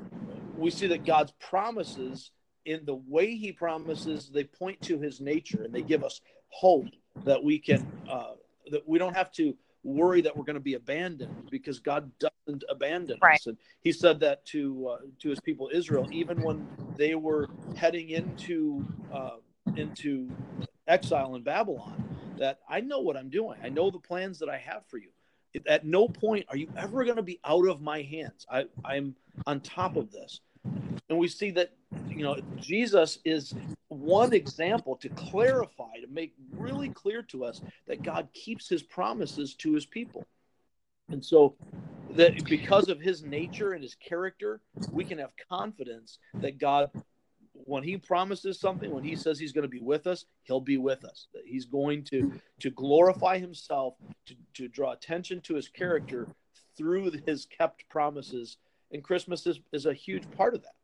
we 0.57 0.71
see 0.71 0.89
that 0.89 1.05
God's 1.05 1.33
promises, 1.39 2.31
in 2.69 2.85
the 2.85 2.95
way 2.95 3.35
He 3.35 3.51
promises, 3.51 4.31
they 4.33 4.45
point 4.45 4.81
to 4.83 4.99
His 4.99 5.21
nature 5.21 5.63
and 5.63 5.75
they 5.75 5.83
give 5.83 6.05
us 6.05 6.21
hope 6.51 6.87
that 7.25 7.43
we 7.43 7.59
can 7.59 7.87
uh, 8.11 8.35
that 8.71 8.87
we 8.87 8.99
don't 8.99 9.17
have 9.17 9.33
to 9.33 9.57
worry 9.83 10.21
that 10.21 10.37
we're 10.37 10.45
going 10.45 10.55
to 10.55 10.61
be 10.61 10.75
abandoned 10.75 11.33
because 11.51 11.79
God 11.79 12.11
doesn't 12.19 12.65
abandon 12.69 13.19
right. 13.23 13.37
us. 13.37 13.47
And 13.47 13.57
He 13.81 13.91
said 13.91 14.21
that 14.21 14.45
to 14.47 14.89
uh, 14.89 14.99
to 15.21 15.31
His 15.31 15.41
people 15.41 15.71
Israel, 15.73 16.07
even 16.13 16.43
when 16.43 16.69
they 16.97 17.15
were 17.15 17.49
heading 17.75 18.11
into 18.11 18.85
uh, 19.11 19.39
into 19.77 20.31
exile 20.87 21.35
in 21.37 21.43
Babylon. 21.43 21.95
That 22.39 22.61
I 22.69 22.81
know 22.81 23.01
what 23.01 23.17
I'm 23.17 23.31
doing. 23.31 23.59
I 23.65 23.69
know 23.69 23.91
the 23.91 23.99
plans 23.99 24.39
that 24.41 24.49
I 24.49 24.59
have 24.59 24.87
for 24.87 24.99
you. 24.99 25.09
At 25.67 25.85
no 25.85 26.07
point 26.07 26.47
are 26.49 26.57
you 26.57 26.69
ever 26.77 27.05
going 27.05 27.17
to 27.17 27.23
be 27.23 27.41
out 27.45 27.67
of 27.67 27.81
my 27.81 28.03
hands. 28.03 28.47
I, 28.49 28.67
I'm 28.85 29.17
on 29.47 29.61
top 29.61 29.97
of 29.97 30.13
this. 30.13 30.41
And 31.09 31.19
we 31.19 31.29
see 31.29 31.51
that 31.53 31.73
you 32.09 32.23
know 32.23 32.37
Jesus 32.57 33.19
is 33.25 33.55
one 33.89 34.33
example 34.35 34.97
to 34.97 35.09
clarify 35.11 35.99
to 36.01 36.07
make 36.11 36.35
really 36.53 36.91
clear 36.91 37.23
to 37.23 37.45
us 37.45 37.61
that 37.87 38.03
God 38.03 38.29
keeps 38.35 38.69
his 38.69 38.83
promises 38.83 39.55
to 39.57 39.73
his 39.73 39.87
people. 39.87 40.27
And 41.11 41.25
so 41.25 41.57
that 42.11 42.45
because 42.45 42.89
of 42.89 43.01
his 43.01 43.23
nature 43.23 43.73
and 43.73 43.83
his 43.83 43.95
character, 43.95 44.61
we 44.93 45.05
can 45.05 45.19
have 45.19 45.31
confidence 45.49 46.19
that 46.35 46.59
God 46.59 46.91
when 47.65 47.83
he 47.83 47.97
promises 47.99 48.59
something, 48.59 48.91
when 48.91 49.05
he 49.05 49.17
says 49.17 49.39
he's 49.39 49.53
going 49.53 49.63
to 49.63 49.69
be 49.69 49.81
with 49.81 50.07
us, 50.07 50.25
he'll 50.45 50.61
be 50.61 50.79
with 50.79 51.05
us. 51.05 51.27
That 51.35 51.43
he's 51.45 51.67
going 51.67 52.05
to 52.05 52.33
to 52.61 52.71
glorify 52.71 53.39
himself, 53.39 53.95
to, 54.27 54.35
to 54.55 54.69
draw 54.69 54.93
attention 54.93 55.41
to 55.43 55.55
his 55.55 55.69
character 55.69 56.29
through 56.77 57.13
his 57.27 57.47
kept 57.47 57.89
promises. 57.89 58.59
And 58.93 59.03
Christmas 59.03 59.47
is, 59.47 59.61
is 59.73 59.87
a 59.87 59.93
huge 59.93 60.31
part 60.31 60.55
of 60.55 60.63
that 60.63 60.78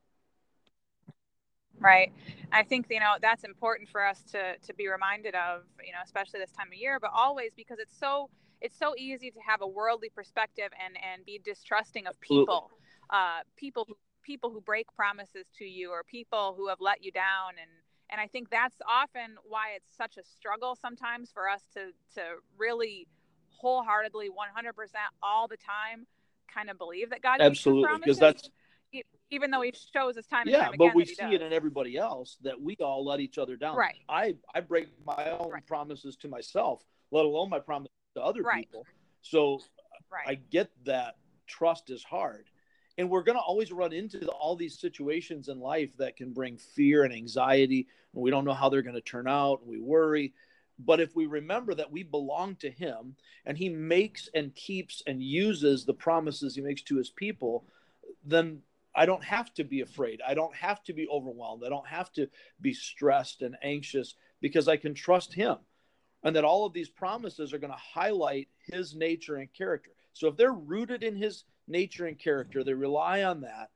right? 1.81 2.13
I 2.53 2.63
think 2.63 2.87
you 2.89 3.01
know 3.01 3.15
that's 3.21 3.45
important 3.45 3.89
for 3.89 4.05
us 4.05 4.23
to 4.33 4.57
to 4.59 4.75
be 4.75 4.89
reminded 4.89 5.35
of 5.35 5.63
you 5.85 5.93
know 5.93 5.99
especially 6.05 6.41
this 6.41 6.53
time 6.53 6.69
of 6.69 6.75
year 6.75 6.99
but 7.01 7.11
always 7.15 7.51
because 7.57 7.79
it's 7.79 7.99
so 7.99 8.31
it's 8.61 8.79
so 8.79 8.95
easy 8.97 9.31
to 9.31 9.41
have 9.47 9.61
a 9.61 9.67
worldly 9.67 10.09
perspective 10.09 10.71
and 10.85 10.97
and 11.13 11.25
be 11.25 11.41
distrusting 11.45 12.07
of 12.07 12.19
people 12.21 12.71
uh 13.11 13.41
people 13.57 13.85
who 13.89 13.95
people 14.23 14.51
who 14.51 14.61
break 14.61 14.87
promises 14.95 15.45
to 15.59 15.65
you 15.65 15.91
or 15.91 16.03
people 16.03 16.55
who 16.57 16.69
have 16.69 16.81
let 16.81 17.05
you 17.05 17.11
down 17.13 17.51
and 17.61 17.71
and 18.11 18.21
i 18.21 18.27
think 18.27 18.49
that's 18.51 18.77
often 18.89 19.37
why 19.47 19.73
it's 19.77 19.97
such 19.97 20.17
a 20.17 20.23
struggle 20.23 20.77
sometimes 20.81 21.31
for 21.31 21.49
us 21.49 21.63
to 21.75 21.93
to 22.15 22.23
really 22.57 23.07
wholeheartedly 23.49 24.29
100% 24.29 24.33
all 25.23 25.49
the 25.49 25.57
time 25.57 26.07
kind 26.53 26.71
of 26.71 26.79
believe 26.79 27.11
that 27.11 27.23
god 27.23 27.41
absolutely 27.41 27.99
because 27.99 28.19
that's 28.19 28.51
even 29.31 29.51
though 29.51 29.63
he 29.63 29.73
shows 29.93 30.17
us 30.17 30.27
time 30.27 30.47
yeah, 30.47 30.67
time 30.67 30.75
but 30.79 30.95
we 30.95 31.05
see 31.05 31.15
does. 31.17 31.35
it 31.35 31.43
in 31.43 31.53
everybody 31.53 31.97
else 31.97 32.37
that 32.43 32.61
we 32.61 32.77
all 32.81 33.05
let 33.05 33.21
each 33.21 33.39
other 33.39 33.57
down. 33.57 33.77
Right. 33.77 33.97
I 34.09 34.37
I 34.55 34.61
break 34.61 34.89
my 35.05 35.31
own 35.31 35.51
right. 35.51 35.67
promises 35.67 36.17
to 36.17 36.29
myself, 36.29 36.83
let 37.11 37.25
alone 37.25 37.51
my 37.51 37.59
promise 37.59 37.91
to 38.17 38.23
other 38.23 38.43
right. 38.43 38.67
people. 38.67 38.87
So 39.23 39.61
right. 40.13 40.27
I 40.27 40.35
get 40.51 40.71
that 40.85 41.17
trust 41.47 41.91
is 41.91 42.03
hard. 42.03 42.47
And 42.97 43.11
we're 43.11 43.25
going 43.25 43.37
to 43.37 43.43
always 43.43 43.73
run 43.73 43.93
into 43.93 44.25
all 44.29 44.55
these 44.55 44.79
situations 44.79 45.49
in 45.49 45.59
life 45.59 45.91
that 45.97 46.17
can 46.17 46.33
bring 46.33 46.59
fear 46.59 47.03
and 47.03 47.13
anxiety. 47.13 47.89
And 48.13 48.23
we 48.23 48.31
don't 48.31 48.45
know 48.45 48.55
how 48.55 48.69
they're 48.69 48.83
going 48.83 48.95
to 48.95 49.01
turn 49.01 49.27
out. 49.27 49.61
And 49.61 49.69
we 49.69 49.81
worry. 49.81 50.33
But 50.79 51.01
if 51.01 51.15
we 51.17 51.27
remember 51.27 51.75
that 51.75 51.91
we 51.91 52.05
belong 52.05 52.55
to 52.57 52.71
Him 52.71 53.17
and 53.47 53.59
He 53.59 53.69
makes 53.69 54.29
and 54.35 54.55
keeps 54.55 55.03
and 55.09 55.21
uses 55.21 55.85
the 55.85 55.95
promises 55.95 56.55
He 56.55 56.63
makes 56.63 56.83
to 56.83 56.97
His 56.97 57.11
people, 57.11 57.65
then 58.25 58.61
I 58.95 59.07
don't 59.07 59.25
have 59.25 59.53
to 59.55 59.65
be 59.65 59.81
afraid. 59.81 60.21
I 60.27 60.35
don't 60.35 60.55
have 60.55 60.83
to 60.85 60.93
be 60.93 61.09
overwhelmed. 61.09 61.63
I 61.65 61.69
don't 61.69 61.87
have 61.87 62.13
to 62.13 62.29
be 62.61 62.73
stressed 62.73 63.43
and 63.43 63.57
anxious 63.63 64.15
because 64.41 64.69
I 64.69 64.77
can 64.77 64.95
trust 64.95 65.35
him. 65.35 65.57
And 66.23 66.37
that 66.37 66.45
all 66.45 66.65
of 66.65 66.73
these 66.73 66.89
promises 66.89 67.53
are 67.53 67.59
going 67.59 67.73
to 67.73 67.79
highlight 67.79 68.49
his 68.67 68.95
nature 68.95 69.37
and 69.37 69.53
character. 69.53 69.91
So 70.15 70.29
if 70.29 70.37
they're 70.37 70.53
rooted 70.53 71.03
in 71.03 71.17
his 71.17 71.45
nature 71.69 72.07
and 72.07 72.19
character, 72.19 72.65
they 72.65 72.73
rely 72.73 73.25
on 73.25 73.43
that 73.43 73.71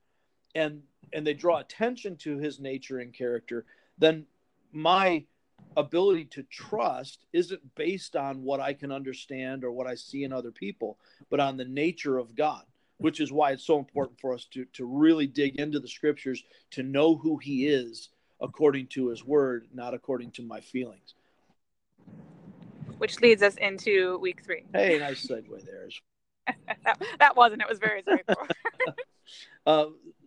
and 0.55 0.83
and 1.13 1.27
they 1.27 1.35
draw 1.35 1.59
attention 1.59 2.17
to 2.17 2.39
his 2.39 2.61
nature 2.61 2.99
and 2.99 3.15
character, 3.15 3.65
then 3.97 4.27
my 4.73 5.25
ability 5.77 6.27
to 6.27 6.43
trust 6.45 7.25
isn't 7.33 7.75
based 7.75 8.15
on 8.15 8.43
what 8.43 8.61
I 8.61 8.75
can 8.75 8.93
understand 8.93 9.65
or 9.65 9.73
what 9.73 9.87
I 9.87 9.95
see 9.95 10.25
in 10.25 10.33
other 10.33 10.51
people, 10.51 10.99
but 11.31 11.41
on 11.41 11.57
the 11.57 11.65
nature 11.65 12.19
of 12.19 12.35
God 12.35 12.63
which 12.99 13.21
is 13.21 13.33
why 13.33 13.53
it's 13.53 13.65
so 13.65 13.79
important 13.79 14.21
for 14.21 14.35
us 14.35 14.47
to, 14.53 14.65
to 14.75 14.85
really 14.85 15.27
dig 15.27 15.57
into 15.57 15.81
the 15.81 15.89
scriptures 15.89 16.43
to 16.73 16.83
know 16.83 17.17
who 17.17 17.39
he 17.39 17.67
is 17.67 18.11
according 18.41 18.87
to 18.89 19.09
his 19.09 19.25
word, 19.25 19.67
not 19.73 19.95
according 19.95 20.31
to 20.33 20.43
my 20.43 20.61
feelings. 20.61 21.15
Which 22.99 23.21
leads 23.21 23.43
us 23.43 23.55
into 23.57 24.19
week 24.19 24.43
three. 24.45 24.65
Hey, 24.73 24.99
nice 24.99 25.27
segue 25.27 25.65
there. 25.65 25.89
that, 26.85 27.03
that 27.19 27.37
wasn't, 27.37 27.63
it 27.63 27.69
was 27.69 27.79
very 27.79 28.03
straightforward. 28.03 28.53
uh, 29.67 29.87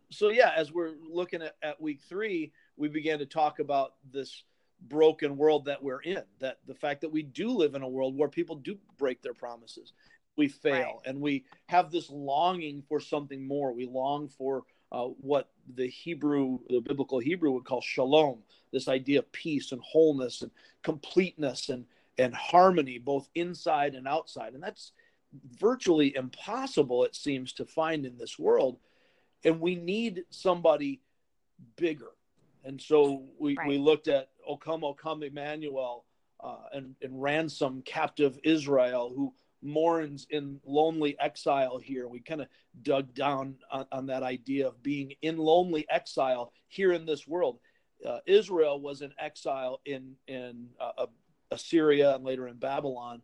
so, 0.10 0.29
yeah, 0.29 0.51
as 0.55 0.71
we're 0.71 0.93
looking 1.10 1.41
at, 1.41 1.55
at 1.62 1.81
week 1.81 2.01
three, 2.07 2.53
we 2.77 2.88
began 2.88 3.19
to 3.19 3.25
talk 3.25 3.60
about 3.60 3.93
this 4.12 4.43
broken 4.88 5.38
world 5.38 5.65
that 5.65 5.84
we're 5.84 6.01
in 6.01 6.23
that 6.39 6.57
the 6.67 6.73
fact 6.73 7.01
that 7.01 7.12
we 7.12 7.21
do 7.21 7.49
live 7.49 7.75
in 7.75 7.84
a 7.84 7.88
world 7.88 8.17
where 8.17 8.27
people 8.27 8.55
do 8.55 8.75
break 8.97 9.21
their 9.21 9.34
promises 9.34 9.93
we 10.38 10.48
fail. 10.48 10.74
Right. 10.74 10.96
and 11.06 11.22
we 11.22 11.46
have 11.67 11.91
this 11.91 12.10
longing 12.10 12.84
for 12.88 13.00
something 13.00 13.48
more. 13.48 13.74
We 13.74 13.86
long 13.86 14.28
for 14.30 14.63
uh, 14.91 15.06
what 15.06 15.50
the 15.76 15.88
hebrew 15.88 16.60
the 16.70 16.80
biblical 16.80 17.20
hebrew 17.20 17.52
would 17.52 17.65
call 17.65 17.82
shalom 17.82 18.39
this 18.74 18.88
idea 18.88 19.20
of 19.20 19.32
peace 19.32 19.72
and 19.72 19.82
wholeness 19.82 20.41
and 20.41 20.52
completeness 20.84 21.70
and 21.70 21.86
and 22.17 22.34
harmony 22.36 22.98
both 22.98 23.30
inside 23.36 23.96
and 23.96 24.08
outside. 24.08 24.54
And 24.54 24.62
that's 24.62 24.91
virtually 25.60 26.15
impossible 26.15 27.04
it 27.06 27.15
seems 27.15 27.54
to 27.54 27.65
find 27.65 28.06
in 28.06 28.17
this 28.17 28.38
world. 28.38 28.78
And 29.44 29.60
we 29.60 29.76
need 29.76 30.24
somebody 30.30 31.02
bigger. 31.78 32.12
And 32.63 32.80
so 32.80 33.24
we, 33.39 33.56
right. 33.58 33.67
we 33.67 33.78
looked 33.78 34.08
at 34.08 34.30
o 34.48 34.58
come 34.58 34.84
o 34.84 34.94
come 34.94 35.24
emmanuel 35.24 36.06
uh, 36.44 36.67
and, 36.74 36.96
and 37.02 37.22
ransom 37.22 37.82
captive 37.84 38.38
israel 38.44 39.12
who 39.15 39.34
mourns 39.62 40.28
in 40.30 40.60
lonely 40.65 41.17
exile 41.19 41.78
here. 41.78 42.08
We 42.08 42.19
kind 42.19 42.41
of 42.41 42.47
dug 42.82 43.13
down 43.13 43.56
on, 43.71 43.86
on, 43.91 44.06
that 44.08 44.24
idea 44.24 44.67
of 44.67 44.82
being 44.82 45.13
in 45.21 45.38
lonely 45.38 45.86
exile 45.89 46.54
here 46.67 46.91
in 46.93 47.06
this 47.06 47.28
world. 47.28 47.60
Uh, 48.08 48.19
Israel 48.26 48.80
was 48.80 49.02
in 49.02 49.13
exile 49.19 49.82
in 49.86 50.15
in 50.28 50.69
uh, 50.80 51.06
Assyria 51.52 52.15
and 52.15 52.24
later 52.24 52.47
in 52.47 52.58
Babylon, 52.58 53.21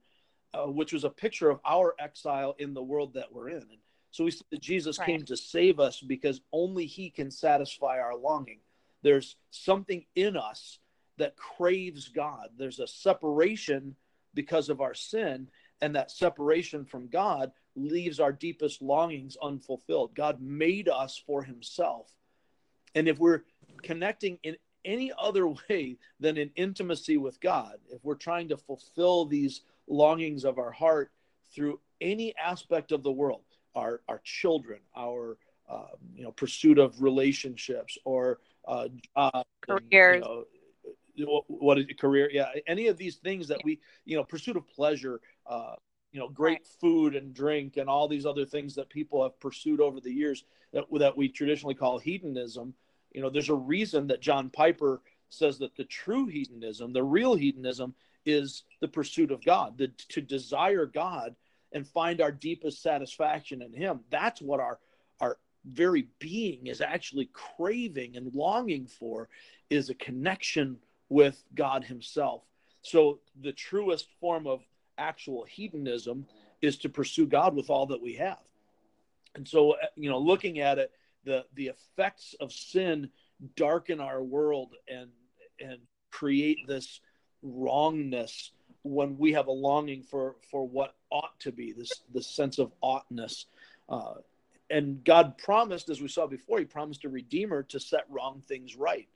uh, 0.53 0.65
which 0.65 0.93
was 0.93 1.03
a 1.03 1.09
picture 1.09 1.49
of 1.49 1.59
our 1.65 1.95
exile 1.99 2.55
in 2.59 2.73
the 2.73 2.83
world 2.83 3.13
that 3.15 3.31
we're 3.31 3.49
in. 3.49 3.57
And 3.57 3.79
so 4.11 4.23
we 4.23 4.31
see 4.31 4.45
that 4.51 4.61
Jesus 4.61 4.99
right. 4.99 5.05
came 5.05 5.23
to 5.25 5.37
save 5.37 5.79
us 5.79 6.01
because 6.01 6.41
only 6.51 6.85
He 6.85 7.09
can 7.09 7.31
satisfy 7.31 7.99
our 7.99 8.15
longing. 8.15 8.59
There's 9.01 9.35
something 9.51 10.05
in 10.15 10.37
us 10.37 10.79
that 11.17 11.35
craves 11.35 12.09
God. 12.09 12.49
There's 12.57 12.79
a 12.79 12.87
separation 12.87 13.95
because 14.33 14.69
of 14.69 14.81
our 14.81 14.93
sin 14.93 15.47
and 15.81 15.95
that 15.95 16.11
separation 16.11 16.85
from 16.85 17.07
God 17.07 17.51
leaves 17.75 18.19
our 18.19 18.31
deepest 18.31 18.81
longings 18.81 19.37
unfulfilled. 19.41 20.15
God 20.15 20.41
made 20.41 20.89
us 20.89 21.21
for 21.25 21.43
himself. 21.43 22.11
And 22.95 23.07
if 23.07 23.19
we're 23.19 23.43
connecting 23.83 24.39
in 24.43 24.57
any 24.83 25.11
other 25.17 25.47
way 25.69 25.97
than 26.19 26.37
in 26.37 26.51
intimacy 26.55 27.17
with 27.17 27.39
God, 27.39 27.77
if 27.89 28.03
we're 28.03 28.15
trying 28.15 28.49
to 28.49 28.57
fulfill 28.57 29.25
these 29.25 29.61
longings 29.87 30.43
of 30.43 30.57
our 30.57 30.71
heart 30.71 31.11
through 31.53 31.79
any 32.01 32.35
aspect 32.37 32.91
of 32.91 33.03
the 33.03 33.11
world, 33.11 33.41
our, 33.75 34.01
our 34.07 34.21
children, 34.23 34.79
our 34.95 35.37
uh, 35.69 35.87
you 36.15 36.23
know 36.23 36.31
pursuit 36.31 36.79
of 36.79 37.01
relationships 37.01 37.97
or 38.05 38.39
uh, 38.67 38.87
careers, 39.61 40.23
you 41.17 41.25
know, 41.25 41.43
what 41.47 41.79
is 41.79 41.85
career? 41.99 42.29
Yeah, 42.31 42.49
any 42.67 42.87
of 42.87 42.97
these 42.97 43.15
things 43.17 43.47
that 43.49 43.59
we 43.63 43.79
you 44.05 44.15
know 44.15 44.23
pursuit 44.23 44.55
of 44.55 44.67
pleasure, 44.67 45.19
uh, 45.47 45.75
you 46.11 46.19
know, 46.19 46.29
great 46.29 46.59
right. 46.59 46.67
food 46.79 47.15
and 47.15 47.33
drink, 47.33 47.77
and 47.77 47.89
all 47.89 48.07
these 48.07 48.25
other 48.25 48.45
things 48.45 48.75
that 48.75 48.89
people 48.89 49.23
have 49.23 49.39
pursued 49.39 49.81
over 49.81 49.99
the 49.99 50.11
years 50.11 50.43
that 50.73 50.85
that 50.99 51.17
we 51.17 51.29
traditionally 51.29 51.75
call 51.75 51.99
hedonism 51.99 52.73
you 53.17 53.21
know, 53.21 53.29
there's 53.29 53.49
a 53.49 53.55
reason 53.55 54.07
that 54.07 54.21
John 54.21 54.49
Piper 54.49 55.01
says 55.29 55.57
that 55.59 55.75
the 55.75 55.85
true 55.85 56.27
hedonism, 56.27 56.93
the 56.93 57.03
real 57.03 57.35
hedonism, 57.35 57.95
is 58.25 58.63
the 58.81 58.87
pursuit 58.87 59.31
of 59.31 59.43
God, 59.43 59.77
the, 59.77 59.87
to 60.09 60.21
desire 60.21 60.85
God 60.85 61.35
and 61.71 61.87
find 61.87 62.21
our 62.21 62.31
deepest 62.31 62.81
satisfaction 62.81 63.61
in 63.61 63.73
Him. 63.73 64.01
That's 64.09 64.41
what 64.41 64.59
our 64.59 64.79
our 65.19 65.39
very 65.65 66.07
being 66.19 66.67
is 66.67 66.79
actually 66.79 67.29
craving 67.33 68.15
and 68.15 68.33
longing 68.35 68.85
for, 68.85 69.29
is 69.69 69.89
a 69.89 69.95
connection 69.95 70.77
with 71.09 71.43
God 71.55 71.83
Himself. 71.83 72.43
So 72.83 73.19
the 73.41 73.51
truest 73.51 74.07
form 74.19 74.45
of 74.45 74.61
actual 74.97 75.43
hedonism 75.43 76.25
is 76.61 76.77
to 76.79 76.89
pursue 76.89 77.25
God 77.25 77.55
with 77.55 77.69
all 77.69 77.85
that 77.87 78.01
we 78.01 78.13
have. 78.13 78.39
And 79.35 79.47
so, 79.47 79.75
you 79.95 80.09
know, 80.09 80.17
looking 80.17 80.59
at 80.59 80.79
it 80.79 80.91
the 81.27 81.45
the 81.53 81.67
effects 81.67 82.33
of 82.39 82.51
sin 82.51 83.09
darken 83.55 83.99
our 83.99 84.23
world 84.23 84.73
and 84.87 85.09
and 85.59 85.77
create 86.09 86.65
this 86.67 87.01
wrongness 87.43 88.51
when 88.83 89.17
we 89.17 89.33
have 89.33 89.47
a 89.47 89.51
longing 89.51 90.01
for 90.01 90.35
for 90.49 90.67
what 90.67 90.95
ought 91.11 91.39
to 91.39 91.51
be 91.51 91.73
this 91.73 92.01
this 92.13 92.27
sense 92.27 92.57
of 92.57 92.71
oughtness 92.81 93.45
uh, 93.89 94.13
and 94.69 95.03
god 95.03 95.37
promised 95.37 95.89
as 95.89 96.01
we 96.01 96.07
saw 96.07 96.25
before 96.25 96.57
he 96.57 96.65
promised 96.65 97.03
a 97.03 97.09
redeemer 97.09 97.61
to 97.61 97.79
set 97.79 98.05
wrong 98.09 98.41
things 98.47 98.75
right 98.75 99.07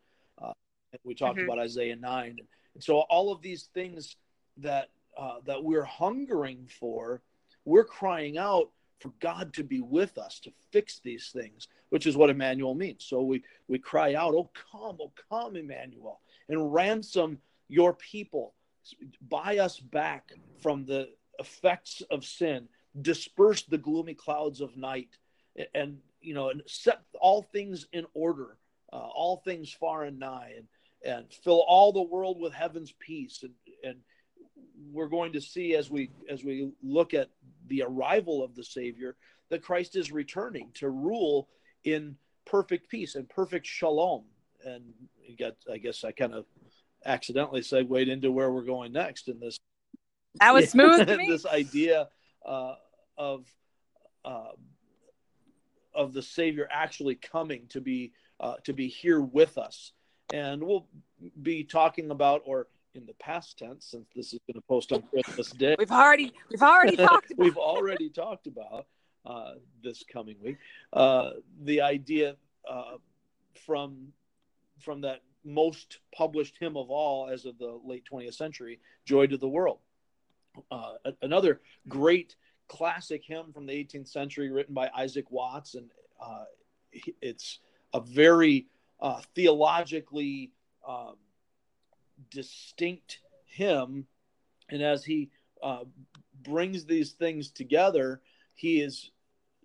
uh, 0.41 0.54
and 0.91 1.00
we 1.04 1.15
talked 1.15 1.38
mm-hmm. 1.38 1.50
about 1.50 1.60
isaiah 1.60 1.96
9 1.96 2.38
and 2.76 2.84
so 2.84 3.00
all 3.00 3.32
of 3.32 3.41
these 3.41 3.70
things 3.74 4.17
that 4.58 4.89
uh, 5.17 5.38
that 5.45 5.63
we're 5.63 5.84
hungering 5.84 6.67
for 6.80 7.21
we're 7.65 7.84
crying 7.84 8.38
out 8.38 8.69
for 9.00 9.12
God 9.19 9.54
to 9.56 9.63
be 9.63 9.82
with 9.82 10.17
us 10.17 10.39
to 10.41 10.52
fix 10.71 11.00
these 11.04 11.32
things, 11.34 11.67
which 11.89 12.06
is 12.06 12.15
what 12.15 12.30
Emmanuel 12.30 12.76
means. 12.76 13.04
So 13.04 13.21
we 13.21 13.43
we 13.67 13.80
cry 13.80 14.13
out, 14.13 14.34
"Oh 14.34 14.50
come, 14.71 14.97
oh 15.02 15.12
come, 15.30 15.56
Emmanuel, 15.56 16.21
and 16.50 16.74
ransom 16.74 17.39
your 17.67 17.93
people, 17.93 18.54
buy 19.30 19.58
us 19.58 19.80
back 19.80 20.32
from 20.62 20.86
the 20.86 21.10
effects 21.39 22.02
of 22.12 22.26
sin, 22.26 22.67
disperse 23.02 23.63
the 23.63 23.78
gloomy 23.78 24.13
clouds 24.13 24.62
of 24.62 24.78
night, 24.78 25.10
and 25.74 25.97
you 26.21 26.34
know, 26.34 26.50
and 26.50 26.62
set 26.67 27.02
all 27.19 27.41
things 27.41 27.88
in 27.93 28.06
order, 28.13 28.58
uh, 28.93 28.97
all 28.97 29.38
things 29.38 29.71
far 29.71 30.04
and 30.04 30.19
nigh, 30.19 30.54
and 30.56 30.67
and 31.04 31.34
fill 31.34 31.63
all 31.67 31.91
the 31.91 32.02
world 32.02 32.39
with 32.39 32.54
heaven's 32.54 32.93
peace 33.00 33.41
and 33.41 33.54
and 33.84 33.97
we're 34.91 35.08
going 35.08 35.34
to 35.34 35.41
see 35.41 35.76
as 35.76 35.89
we 35.89 36.12
as 36.30 36.44
we 36.44 36.72
look 36.82 37.13
at 37.13 37.30
the 37.67 37.84
arrival 37.84 38.44
of 38.44 38.56
the 38.56 38.63
Savior 38.63 39.15
that 39.50 39.62
Christ 39.62 39.96
is 39.96 40.12
returning 40.12 40.70
to 40.76 40.89
rule 40.89 41.50
in 41.84 42.15
perfect 42.46 42.89
peace 42.89 43.15
and 43.15 43.30
perfect 43.30 43.67
shalom. 43.67 44.24
And 44.65 44.84
you 45.26 45.36
got, 45.36 45.54
I 45.72 45.78
guess, 45.78 46.04
I 46.04 46.12
kind 46.12 46.34
of 46.34 46.46
accidentally 47.06 47.62
segued 47.62 48.08
into 48.08 48.32
where 48.32 48.52
we're 48.52 48.63
going 48.63 48.94
next 48.94 49.28
in 49.28 49.39
this. 49.39 49.58
That 50.39 50.54
was 50.54 50.70
smooth. 50.72 51.08
this 51.08 51.46
idea 51.46 52.10
uh, 52.46 52.76
of 53.17 53.46
uh, 54.24 54.52
of 55.94 56.13
the 56.13 56.22
Savior 56.22 56.67
actually 56.72 57.15
coming 57.15 57.67
to 57.70 57.82
be 57.82 58.13
uh, 58.39 58.56
to 58.63 58.74
be 58.74 58.88
here 58.88 59.20
with 59.20 59.58
us, 59.58 59.91
and 60.34 60.63
we'll 60.63 60.88
be 61.41 61.63
talking 61.63 62.12
about 62.12 62.41
or 62.46 62.67
in 62.96 63.06
the 63.06 63.14
past 63.14 63.58
tense 63.58 63.86
since 63.86 64.08
this 64.16 64.34
is 64.34 64.40
going 64.48 64.56
to 64.56 64.68
post 64.68 64.92
on 64.92 65.02
Christmas 65.04 65.52
Day. 65.58 65.76
We've 65.78 65.92
already 65.92 66.34
we've 66.50 66.62
already 66.62 66.98
talked 66.98 67.32
about 67.32 67.44
we've 67.44 67.58
already 67.58 68.10
talked 68.10 68.48
about 68.48 68.88
uh, 69.26 69.54
this 69.84 70.04
coming 70.12 70.36
week 70.42 70.58
uh, 70.94 71.32
the 71.64 71.82
idea 71.82 72.36
uh, 72.70 72.98
from 73.66 74.08
from 74.80 75.02
that 75.02 75.22
most 75.44 76.00
published 76.16 76.56
hymn 76.60 76.78
of 76.78 76.90
all 76.90 77.30
as 77.30 77.46
of 77.46 77.58
the 77.58 77.80
late 77.84 78.04
20th 78.12 78.36
century, 78.36 78.80
"Joy 79.06 79.28
to 79.28 79.38
the 79.38 79.48
World." 79.48 79.80
Uh, 80.70 80.94
another 81.22 81.62
great 81.88 82.36
classic 82.68 83.24
hymn 83.26 83.54
from 83.54 83.66
the 83.66 83.74
18th 83.74 84.08
century, 84.08 84.52
written 84.52 84.74
by 84.74 84.90
Isaac 84.96 85.32
Watts, 85.32 85.76
and 85.76 85.90
uh, 86.22 86.44
it's 87.22 87.60
a 87.94 88.02
very 88.02 88.68
uh, 89.00 89.22
theologically 89.34 90.52
um, 90.88 91.16
distinct 92.30 93.20
hymn. 93.46 94.06
And 94.70 94.82
as 94.82 95.04
he 95.04 95.30
uh, 95.62 95.84
brings 96.44 96.86
these 96.86 97.12
things 97.12 97.50
together, 97.50 98.22
he 98.54 98.82
is 98.82 99.12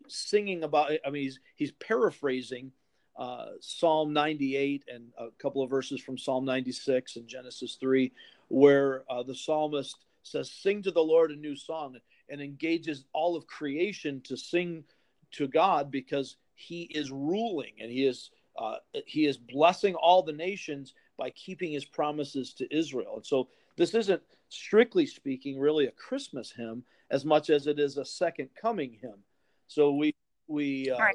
singing 0.09 0.65
about, 0.65 0.93
I 1.05 1.11
mean, 1.11 1.23
he's, 1.23 1.41
he's 1.55 1.73
paraphrasing 1.73 2.73
uh, 3.19 3.47
Psalm 3.61 4.13
98 4.13 4.85
and 4.93 5.09
a 5.19 5.29
couple 5.39 5.63
of 5.63 5.71
verses 5.71 6.01
from 6.01 6.19
Psalm 6.19 6.45
96 6.45 7.17
and 7.17 7.27
Genesis 7.27 7.77
3, 7.81 8.13
where 8.49 9.05
uh, 9.09 9.23
the 9.23 9.35
psalmist 9.35 9.97
says, 10.23 10.51
Sing 10.51 10.83
to 10.83 10.91
the 10.91 11.03
Lord 11.03 11.31
a 11.31 11.37
new 11.37 11.57
song, 11.57 11.97
and 12.29 12.41
engages 12.41 13.05
all 13.13 13.37
of 13.37 13.47
creation 13.47 14.21
to 14.23 14.37
sing 14.37 14.85
to 15.33 15.49
God 15.49 15.91
because 15.91 16.37
he 16.55 16.83
is 16.83 17.11
ruling 17.11 17.73
and 17.81 17.91
he 17.91 18.07
is 18.07 18.31
uh, 18.59 18.77
he 19.05 19.27
is 19.27 19.37
blessing 19.37 19.95
all 19.95 20.23
the 20.23 20.33
nations 20.33 20.95
by 21.17 21.31
keeping 21.31 21.73
his 21.73 21.85
promises 21.85 22.53
to 22.55 22.77
Israel. 22.77 23.17
And 23.17 23.27
so 23.27 23.49
this 23.77 23.95
isn't 23.95 24.23
strictly 24.49 25.07
speaking 25.07 25.59
really 25.59 25.87
a 25.87 25.93
Christmas 25.93 26.51
hymn 26.51 26.85
as 27.11 27.25
much 27.25 27.51
as 27.51 27.67
it 27.67 27.79
is 27.79 27.97
a 27.97 28.05
second 28.05 28.49
coming 28.61 28.99
hymn. 29.01 29.23
So 29.69 29.93
we 29.93 30.15
we 30.49 30.91
uh, 30.91 30.99
right. 30.99 31.15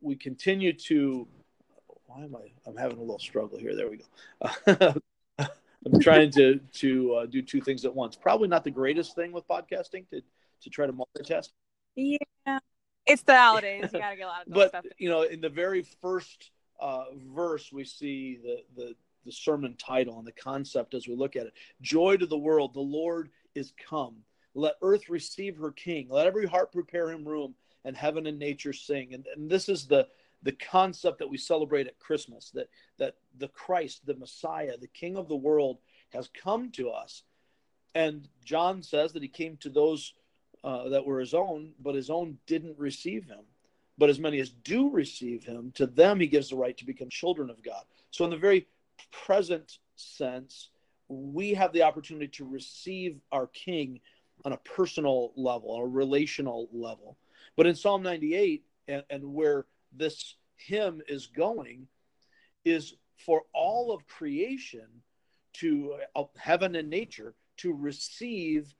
we 0.00 0.16
continue 0.16 0.72
to 0.72 1.26
why 2.06 2.24
am 2.24 2.36
I 2.36 2.52
I'm 2.66 2.76
having 2.76 2.98
a 2.98 3.00
little 3.00 3.18
struggle 3.18 3.58
here. 3.58 3.74
There 3.74 3.90
we 3.90 3.98
go. 3.98 5.00
I'm 5.86 6.00
trying 6.00 6.30
to 6.32 6.58
to 6.74 7.14
uh, 7.14 7.26
do 7.26 7.42
two 7.42 7.60
things 7.60 7.84
at 7.84 7.94
once. 7.94 8.16
Probably 8.16 8.48
not 8.48 8.64
the 8.64 8.70
greatest 8.70 9.14
thing 9.14 9.32
with 9.32 9.46
podcasting 9.46 10.08
to 10.10 10.22
to 10.62 10.70
try 10.70 10.86
to 10.86 10.92
multitask. 10.92 11.50
Yeah, 11.94 12.58
it's 13.06 13.22
the 13.22 13.36
holidays. 13.36 13.90
You 13.92 14.00
gotta 14.00 14.16
get 14.16 14.24
a 14.24 14.28
lot 14.28 14.46
of 14.46 14.52
but 14.52 14.68
stuff. 14.70 14.84
you 14.98 15.08
know, 15.08 15.22
in 15.22 15.40
the 15.40 15.48
very 15.48 15.82
first 16.02 16.50
uh, 16.80 17.04
verse, 17.34 17.72
we 17.72 17.84
see 17.84 18.38
the 18.42 18.56
the 18.76 18.94
the 19.26 19.32
sermon 19.32 19.76
title 19.76 20.18
and 20.18 20.26
the 20.26 20.32
concept 20.32 20.94
as 20.94 21.06
we 21.06 21.14
look 21.14 21.36
at 21.36 21.46
it. 21.46 21.52
Joy 21.82 22.16
to 22.16 22.26
the 22.26 22.38
world, 22.38 22.72
the 22.72 22.80
Lord 22.80 23.30
is 23.54 23.72
come. 23.88 24.16
Let 24.54 24.76
earth 24.80 25.08
receive 25.08 25.56
her 25.58 25.72
king. 25.72 26.08
Let 26.08 26.26
every 26.26 26.46
heart 26.46 26.72
prepare 26.72 27.10
him 27.10 27.28
room, 27.28 27.54
and 27.84 27.96
heaven 27.96 28.26
and 28.26 28.38
nature 28.38 28.72
sing. 28.72 29.12
And, 29.12 29.26
and 29.34 29.50
this 29.50 29.68
is 29.68 29.86
the 29.86 30.08
the 30.42 30.52
concept 30.52 31.18
that 31.18 31.30
we 31.30 31.38
celebrate 31.38 31.86
at 31.86 31.98
Christmas 31.98 32.50
that 32.50 32.68
that 32.98 33.16
the 33.38 33.48
Christ, 33.48 34.06
the 34.06 34.14
Messiah, 34.14 34.76
the 34.78 34.86
King 34.86 35.16
of 35.16 35.28
the 35.28 35.36
world, 35.36 35.78
has 36.10 36.30
come 36.42 36.70
to 36.72 36.90
us. 36.90 37.22
And 37.94 38.28
John 38.44 38.82
says 38.82 39.12
that 39.12 39.22
he 39.22 39.28
came 39.28 39.56
to 39.58 39.70
those 39.70 40.14
uh, 40.62 40.88
that 40.90 41.06
were 41.06 41.20
his 41.20 41.34
own, 41.34 41.72
but 41.80 41.94
his 41.94 42.10
own 42.10 42.38
didn't 42.46 42.78
receive 42.78 43.24
him. 43.24 43.44
But 43.98 44.10
as 44.10 44.18
many 44.18 44.40
as 44.40 44.50
do 44.50 44.90
receive 44.90 45.44
him, 45.44 45.72
to 45.76 45.86
them 45.86 46.20
he 46.20 46.26
gives 46.26 46.50
the 46.50 46.56
right 46.56 46.76
to 46.76 46.84
become 46.84 47.08
children 47.08 47.48
of 47.48 47.62
God. 47.62 47.84
So, 48.10 48.24
in 48.24 48.30
the 48.30 48.36
very 48.36 48.66
present 49.10 49.78
sense, 49.96 50.70
we 51.08 51.54
have 51.54 51.72
the 51.72 51.82
opportunity 51.82 52.28
to 52.28 52.44
receive 52.44 53.20
our 53.32 53.46
King 53.48 54.00
on 54.44 54.52
a 54.52 54.58
personal 54.58 55.32
level, 55.36 55.70
on 55.72 55.82
a 55.82 55.86
relational 55.86 56.68
level. 56.72 57.16
But 57.56 57.66
in 57.66 57.74
Psalm 57.74 58.02
98, 58.02 58.64
and, 58.88 59.04
and 59.10 59.34
where 59.34 59.66
this 59.92 60.34
hymn 60.56 61.00
is 61.08 61.26
going, 61.26 61.86
is 62.64 62.94
for 63.24 63.42
all 63.52 63.92
of 63.92 64.06
creation 64.06 64.86
to 65.54 65.96
uh, 66.14 66.24
heaven 66.36 66.74
and 66.76 66.90
nature 66.90 67.34
to 67.58 67.72
receive 67.72 68.74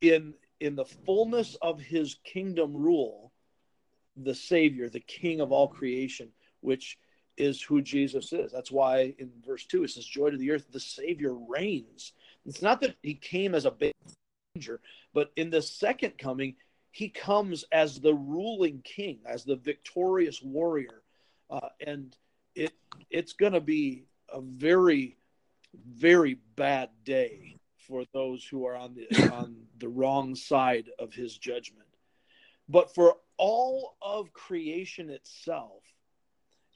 in 0.00 0.34
in 0.60 0.76
the 0.76 0.84
fullness 0.84 1.56
of 1.60 1.80
his 1.80 2.16
kingdom 2.24 2.74
rule 2.74 3.32
the 4.16 4.34
savior 4.34 4.88
the 4.88 5.00
king 5.00 5.40
of 5.40 5.52
all 5.52 5.68
creation 5.68 6.28
which 6.60 6.98
is 7.36 7.62
who 7.62 7.82
Jesus 7.82 8.32
is. 8.32 8.52
That's 8.52 8.70
why 8.70 9.14
in 9.18 9.30
verse 9.46 9.64
2 9.66 9.84
it 9.84 9.90
says, 9.90 10.04
Joy 10.04 10.30
to 10.30 10.36
the 10.36 10.50
earth, 10.50 10.66
the 10.70 10.80
Savior 10.80 11.34
reigns. 11.34 12.12
It's 12.46 12.62
not 12.62 12.80
that 12.80 12.96
he 13.02 13.14
came 13.14 13.54
as 13.54 13.64
a 13.64 13.70
baby 13.70 13.94
manger. 14.54 14.80
But 15.12 15.32
in 15.36 15.50
the 15.50 15.62
second 15.62 16.18
coming, 16.18 16.56
he 16.90 17.08
comes 17.08 17.64
as 17.72 18.00
the 18.00 18.14
ruling 18.14 18.80
king, 18.84 19.18
as 19.26 19.44
the 19.44 19.56
victorious 19.56 20.40
warrior, 20.42 21.02
uh, 21.50 21.68
and 21.84 22.16
it 22.54 22.72
it's 23.10 23.32
going 23.32 23.52
to 23.52 23.60
be 23.60 24.04
a 24.32 24.40
very, 24.40 25.16
very 25.92 26.38
bad 26.56 26.90
day 27.04 27.56
for 27.88 28.04
those 28.12 28.44
who 28.44 28.66
are 28.66 28.76
on 28.76 28.94
the 28.94 29.32
on 29.32 29.56
the 29.78 29.88
wrong 29.88 30.34
side 30.34 30.88
of 30.98 31.12
his 31.12 31.36
judgment. 31.36 31.88
But 32.68 32.94
for 32.94 33.16
all 33.36 33.96
of 34.00 34.32
creation 34.32 35.10
itself, 35.10 35.82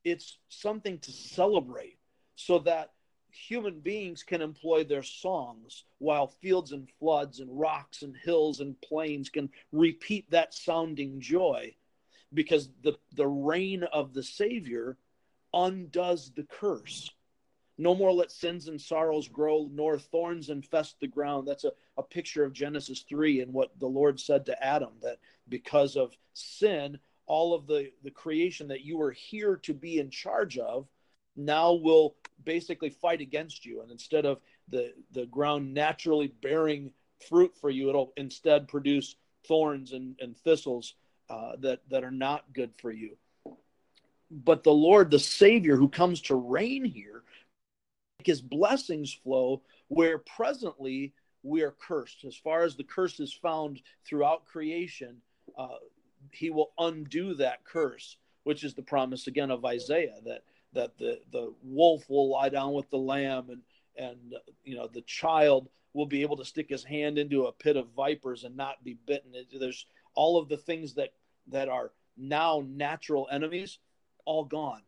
it's 0.05 0.39
something 0.49 0.99
to 0.99 1.13
celebrate 1.13 1.99
so 2.37 2.59
that 2.61 2.93
human 3.31 3.81
beings 3.81 4.23
can 4.23 4.41
employ 4.41 4.85
their 4.85 5.03
songs 5.03 5.85
while 5.99 6.27
fields 6.27 6.73
and 6.73 6.89
floods 6.99 7.41
and 7.41 7.59
rocks 7.59 8.03
and 8.03 8.17
hills 8.17 8.61
and 8.61 8.81
plains 8.81 9.29
can 9.29 9.51
repeat 9.73 10.31
that 10.31 10.55
sounding 10.55 11.21
joy 11.21 11.75
because 12.33 12.71
the, 12.83 12.95
the 13.15 13.27
reign 13.27 13.85
of 13.85 14.13
the 14.15 14.23
Savior 14.23 14.97
undoes 15.55 16.31
the 16.35 16.45
curse. 16.45 17.11
No 17.79 17.95
more 17.95 18.13
let 18.13 18.33
sins 18.33 18.67
and 18.67 18.81
sorrows 18.81 19.29
grow, 19.29 19.69
nor 19.73 19.99
thorns 19.99 20.51
infest 20.51 20.99
the 21.01 21.07
ground. 21.07 21.47
That's 21.47 21.65
a, 21.65 21.73
a 21.97 22.03
picture 22.03 22.45
of 22.45 22.53
Genesis 22.53 23.05
3 23.09 23.41
and 23.41 23.53
what 23.53 23.71
the 23.79 23.87
Lord 23.87 24.19
said 24.19 24.47
to 24.47 24.65
Adam 24.65 24.91
that 25.03 25.19
because 25.49 25.97
of 25.97 26.17
sin, 26.35 26.99
all 27.29 27.55
of 27.55 27.67
the, 27.67 27.93
the 28.03 28.11
creation 28.11 28.67
that 28.69 28.81
you 28.81 28.97
were 28.97 29.13
here 29.13 29.57
to 29.57 29.75
be 29.75 29.99
in 29.99 30.11
charge 30.11 30.59
of 30.59 30.89
now 31.37 31.75
will 31.75 32.17
basically 32.45 32.91
fight 32.91 33.21
against 33.21 33.65
you. 33.65 33.83
And 33.83 33.93
instead 33.93 34.25
of 34.27 34.41
the, 34.69 34.93
the 35.13 35.27
ground 35.27 35.73
naturally 35.73 36.33
bearing 36.43 36.91
fruit 37.29 37.55
for 37.61 37.71
you, 37.71 37.89
it'll 37.91 38.13
instead 38.17 38.67
produce 38.67 39.15
thorns 39.47 39.93
and, 39.93 40.17
and 40.21 40.37
thistles 40.37 40.95
uh, 41.31 41.53
that, 41.61 41.81
that 41.91 42.03
are 42.03 42.11
not 42.11 42.53
good 42.53 42.73
for 42.79 42.91
you. 42.91 43.17
But 44.31 44.65
the 44.65 44.73
Lord, 44.73 45.11
the 45.11 45.19
Savior 45.19 45.77
who 45.77 45.89
comes 45.89 46.23
to 46.23 46.35
reign 46.35 46.85
here, 46.85 47.23
his 48.25 48.41
blessings 48.41 49.13
flow 49.13 49.63
where 49.89 50.19
presently 50.19 51.13
we 51.43 51.63
are 51.63 51.75
cursed. 51.79 52.25
As 52.25 52.37
far 52.37 52.63
as 52.63 52.77
the 52.77 52.85
curse 52.85 53.21
is 53.21 53.33
found 53.33 53.81
throughout 54.07 54.45
creation, 54.45 55.17
uh, 55.57 55.77
he 56.33 56.51
will 56.51 56.73
undo 56.79 57.35
that 57.35 57.65
curse, 57.65 58.17
which 58.45 58.65
is 58.65 58.75
the 58.75 58.83
promise 58.83 59.27
again 59.27 59.51
of 59.51 59.65
Isaiah 59.65 60.21
that 60.25 60.43
that 60.75 60.99
the 60.99 61.21
the 61.33 61.55
wolf 61.63 62.09
will 62.09 62.31
lie 62.31 62.49
down 62.49 62.73
with 62.73 62.89
the 62.91 62.99
lamb 62.99 63.51
and 63.51 63.63
and 63.97 64.35
you 64.65 64.77
know 64.77 64.87
the 64.87 65.03
child 65.03 65.69
will 65.95 66.07
be 66.07 66.23
able 66.23 66.37
to 66.37 66.45
stick 66.45 66.69
his 66.69 66.85
hand 66.85 67.19
into 67.19 67.47
a 67.47 67.53
pit 67.53 67.77
of 67.77 67.89
vipers 67.97 68.45
and 68.45 68.57
not 68.57 68.85
be 68.85 68.97
bitten. 69.07 69.33
There's 69.59 69.87
all 70.15 70.39
of 70.39 70.49
the 70.49 70.57
things 70.57 70.95
that 70.95 71.13
that 71.49 71.69
are 71.69 71.93
now 72.17 72.63
natural 72.67 73.29
enemies, 73.31 73.79
all 74.25 74.45
gone. 74.45 74.83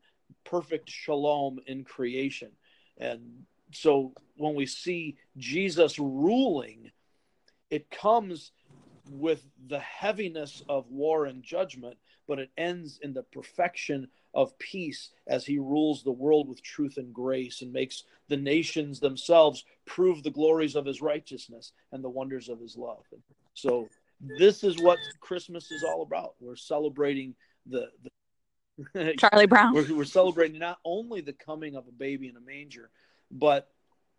Perfect 0.45 0.89
shalom 0.91 1.61
in 1.67 1.85
creation. 1.85 2.51
And 2.99 3.45
so 3.73 4.13
when 4.37 4.55
we 4.55 4.67
see 4.67 5.17
Jesus 5.37 5.99
ruling, 5.99 6.91
it 7.71 7.91
comes 7.91 8.53
with 9.11 9.45
the 9.69 9.81
heaviness 9.81 10.63
of 10.69 10.91
war 10.91 11.27
and 11.27 11.43
judgment, 11.43 11.97
but 12.29 12.39
it 12.39 12.51
ends 12.57 12.99
in 13.03 13.13
the 13.13 13.25
perfection 13.25 14.09
of 14.35 14.57
peace 14.59 15.11
as 15.27 15.45
he 15.45 15.59
rules 15.59 16.03
the 16.03 16.13
world 16.13 16.49
with 16.49 16.63
truth 16.63 16.97
and 16.97 17.13
grace 17.13 17.63
and 17.63 17.73
makes 17.73 18.05
the 18.29 18.37
nations 18.37 19.01
themselves 19.01 19.65
prove 19.85 20.23
the 20.23 20.31
glories 20.31 20.77
of 20.77 20.87
his 20.87 21.03
righteousness 21.03 21.73
and 21.91 22.05
the 22.05 22.09
wonders 22.09 22.49
of 22.49 22.61
his 22.61 22.77
love. 22.77 23.05
So 23.55 23.89
this 24.21 24.63
is 24.63 24.81
what 24.81 24.99
Christmas 25.21 25.73
is 25.73 25.83
all 25.83 26.03
about. 26.03 26.35
We're 26.39 26.55
celebrating 26.55 27.35
the, 27.67 27.89
the 28.95 29.15
Charlie 29.19 29.47
Brown. 29.47 29.75
We're, 29.75 29.93
we're 29.93 30.05
celebrating 30.05 30.61
not 30.61 30.79
only 30.85 31.21
the 31.21 31.33
coming 31.33 31.75
of 31.75 31.89
a 31.89 31.93
baby 31.93 32.29
in 32.29 32.37
a 32.37 32.41
manger, 32.41 32.91
but 33.33 33.69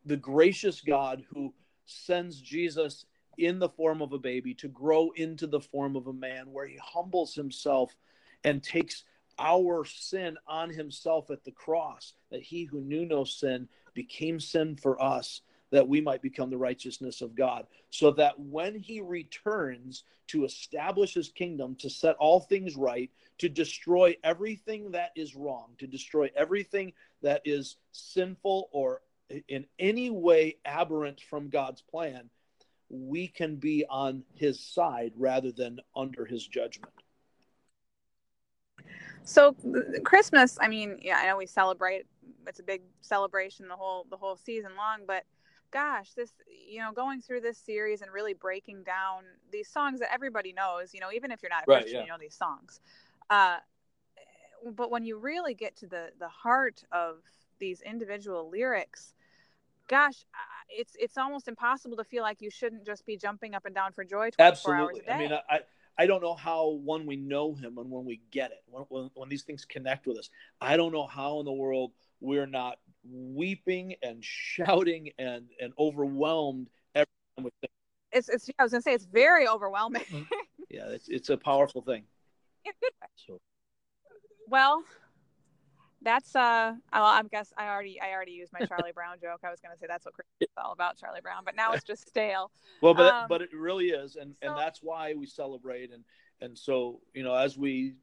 the 0.06 0.18
gracious 0.18 0.82
God 0.82 1.24
who 1.34 1.54
sends 1.86 2.40
Jesus 2.42 3.06
in 3.42 3.60
the 3.60 3.70
form 3.70 4.02
of 4.02 4.14
a 4.14 4.20
baby 4.20 4.54
to 4.56 4.68
grow 4.68 5.12
into 5.16 5.48
the 5.48 5.60
form 5.60 5.96
of 5.96 6.08
a 6.08 6.14
man, 6.14 6.52
where 6.52 6.68
he 6.68 6.78
humbles 6.82 7.34
himself 7.34 7.96
and 8.44 8.64
takes 8.64 9.04
our 9.40 9.84
sin 9.86 10.38
on 10.48 10.70
himself 10.70 11.32
at 11.32 11.44
the 11.44 11.52
cross, 11.52 12.14
that 12.32 12.42
he 12.42 12.66
who 12.66 12.82
knew 12.82 13.06
no 13.06 13.24
sin 13.24 13.68
became 13.94 14.40
sin 14.40 14.76
for 14.76 15.02
us, 15.02 15.42
that 15.72 15.88
we 15.88 16.02
might 16.02 16.22
become 16.22 16.50
the 16.50 16.58
righteousness 16.58 17.22
of 17.22 17.36
God. 17.36 17.66
So 17.90 18.12
that 18.12 18.40
when 18.40 18.78
he 18.78 19.02
returns 19.02 20.04
to 20.28 20.46
establish 20.46 21.14
his 21.14 21.30
kingdom, 21.30 21.76
to 21.76 21.90
set 21.90 22.16
all 22.18 22.42
things 22.42 22.76
right, 22.76 23.10
to 23.40 23.50
destroy 23.50 24.16
everything 24.24 24.92
that 24.92 25.12
is 25.16 25.36
wrong, 25.36 25.72
to 25.80 25.88
destroy 25.88 26.30
everything 26.36 26.94
that 27.22 27.42
is 27.46 27.78
sinful 27.92 28.70
or 28.72 29.02
in 29.48 29.66
any 29.80 30.10
way 30.10 30.58
aberrant 30.66 31.22
from 31.22 31.50
God's 31.50 31.82
plan, 31.82 32.30
we 32.92 33.28
can 33.28 33.56
be 33.56 33.86
on 33.90 34.24
his 34.36 34.60
side 34.60 35.14
rather 35.16 35.52
than 35.52 35.80
under 35.96 36.26
his 36.26 36.46
judgment. 36.46 36.94
So 39.24 39.56
Christmas, 40.04 40.58
I 40.60 40.68
mean, 40.68 41.00
yeah, 41.02 41.18
I 41.18 41.28
know 41.28 41.38
we 41.38 41.46
celebrate. 41.46 42.06
It's 42.48 42.60
a 42.60 42.64
big 42.64 42.82
celebration 43.02 43.68
the 43.68 43.76
whole 43.76 44.06
the 44.10 44.18
whole 44.18 44.36
season 44.36 44.72
long, 44.76 45.02
but 45.08 45.24
gosh, 45.72 46.12
this 46.14 46.34
you 46.70 46.80
know, 46.80 46.92
going 46.92 47.22
through 47.22 47.42
this 47.42 47.58
series 47.58 48.02
and 48.02 48.12
really 48.12 48.34
breaking 48.34 48.84
down 48.84 49.24
these 49.52 49.70
songs 49.70 50.00
that 50.00 50.14
everybody 50.14 50.52
knows, 50.52 50.94
you 50.94 51.00
know, 51.00 51.12
even 51.14 51.32
if 51.32 51.42
you're 51.42 51.52
not 51.52 51.64
a 51.64 51.66
Christian, 51.66 51.96
yeah. 51.96 52.02
you 52.02 52.10
know 52.10 52.18
these 52.20 52.36
songs. 52.36 52.82
Uh, 53.30 53.58
but 54.76 54.92
when 54.92 55.06
you 55.06 55.18
really 55.18 55.54
get 55.54 55.78
to 55.78 55.88
the 55.88 56.10
the 56.20 56.28
heart 56.28 56.84
of 56.92 57.20
these 57.60 57.82
individual 57.82 58.50
lyrics, 58.50 59.14
gosh, 59.92 60.26
it's 60.70 60.94
it's 60.98 61.18
almost 61.18 61.48
impossible 61.48 61.98
to 61.98 62.04
feel 62.04 62.24
like 62.24 62.42
you 62.42 62.50
shouldn't 62.50 62.86
just 62.86 63.06
be 63.06 63.18
jumping 63.18 63.54
up 63.54 63.66
and 63.66 63.76
down 63.76 63.92
for 63.92 64.04
joy 64.04 64.30
24 64.32 64.40
Absolutely. 64.40 64.82
hours 64.82 64.98
a 64.98 65.02
day. 65.02 65.12
I 65.12 65.18
mean, 65.18 65.34
I 65.34 65.60
I 65.98 66.08
don't 66.08 66.24
know 66.24 66.34
how 66.34 66.80
when 66.84 67.06
we 67.06 67.18
know 67.18 67.54
him 67.54 67.78
and 67.78 67.92
when 67.92 68.06
we 68.06 68.22
get 68.32 68.52
it, 68.52 68.64
when, 68.68 68.86
when, 68.90 69.10
when 69.14 69.30
these 69.30 69.44
things 69.44 69.66
connect 69.66 70.08
with 70.08 70.18
us, 70.18 70.30
I 70.60 70.78
don't 70.78 70.94
know 70.94 71.06
how 71.06 71.40
in 71.40 71.46
the 71.46 71.52
world 71.52 71.92
we're 72.22 72.48
not 72.48 72.80
weeping 73.04 73.96
and 74.02 74.24
shouting 74.24 75.12
and 75.20 75.48
and 75.60 75.74
overwhelmed 75.78 76.70
every 76.96 77.08
time 77.36 77.44
we 77.44 77.52
think. 77.60 77.72
It's 78.14 78.30
it's 78.30 78.50
I 78.58 78.64
was 78.64 78.72
gonna 78.72 78.82
say 78.82 78.94
it's 78.94 79.06
very 79.06 79.48
overwhelming. 79.48 80.04
Mm-hmm. 80.04 80.24
yeah, 80.70 80.86
it's 80.88 81.10
it's 81.10 81.30
a 81.30 81.38
powerful 81.38 81.82
thing. 81.82 82.04
Yeah, 82.66 82.72
good. 82.82 82.92
So. 83.28 83.40
Well, 84.48 84.84
that's 86.02 86.36
uh 86.36 86.74
I 86.92 87.24
guess 87.32 87.54
I 87.58 87.68
already 87.68 88.00
I 88.02 88.12
already 88.12 88.32
used 88.32 88.52
my 88.54 88.66
Charlie 88.66 88.92
Brown 88.94 89.18
joke. 89.22 89.42
I 89.44 89.50
was 89.50 89.60
gonna 89.60 89.78
say 89.78 89.86
that's 89.88 90.06
what 90.06 90.14
Christmas 90.14 90.42
is 90.42 90.48
all 90.58 90.74
about, 90.74 90.98
Charlie 90.98 91.22
Brown, 91.22 91.44
but 91.46 91.56
now 91.56 91.74
it's 91.74 91.84
just 91.84 92.08
stale. 92.08 92.52
Well, 92.82 92.96
but 92.96 93.14
um, 93.14 93.26
but 93.30 93.44
it 93.44 93.50
really 93.54 93.88
is, 93.90 94.16
and 94.16 94.34
so, 94.42 94.50
and 94.50 94.58
that's 94.58 94.80
why 94.82 95.14
we 95.14 95.28
celebrate, 95.28 95.92
and 95.92 96.04
and 96.42 96.58
so 96.58 97.00
you 97.14 97.24
know 97.24 97.36
as 97.36 97.58
we 97.58 97.94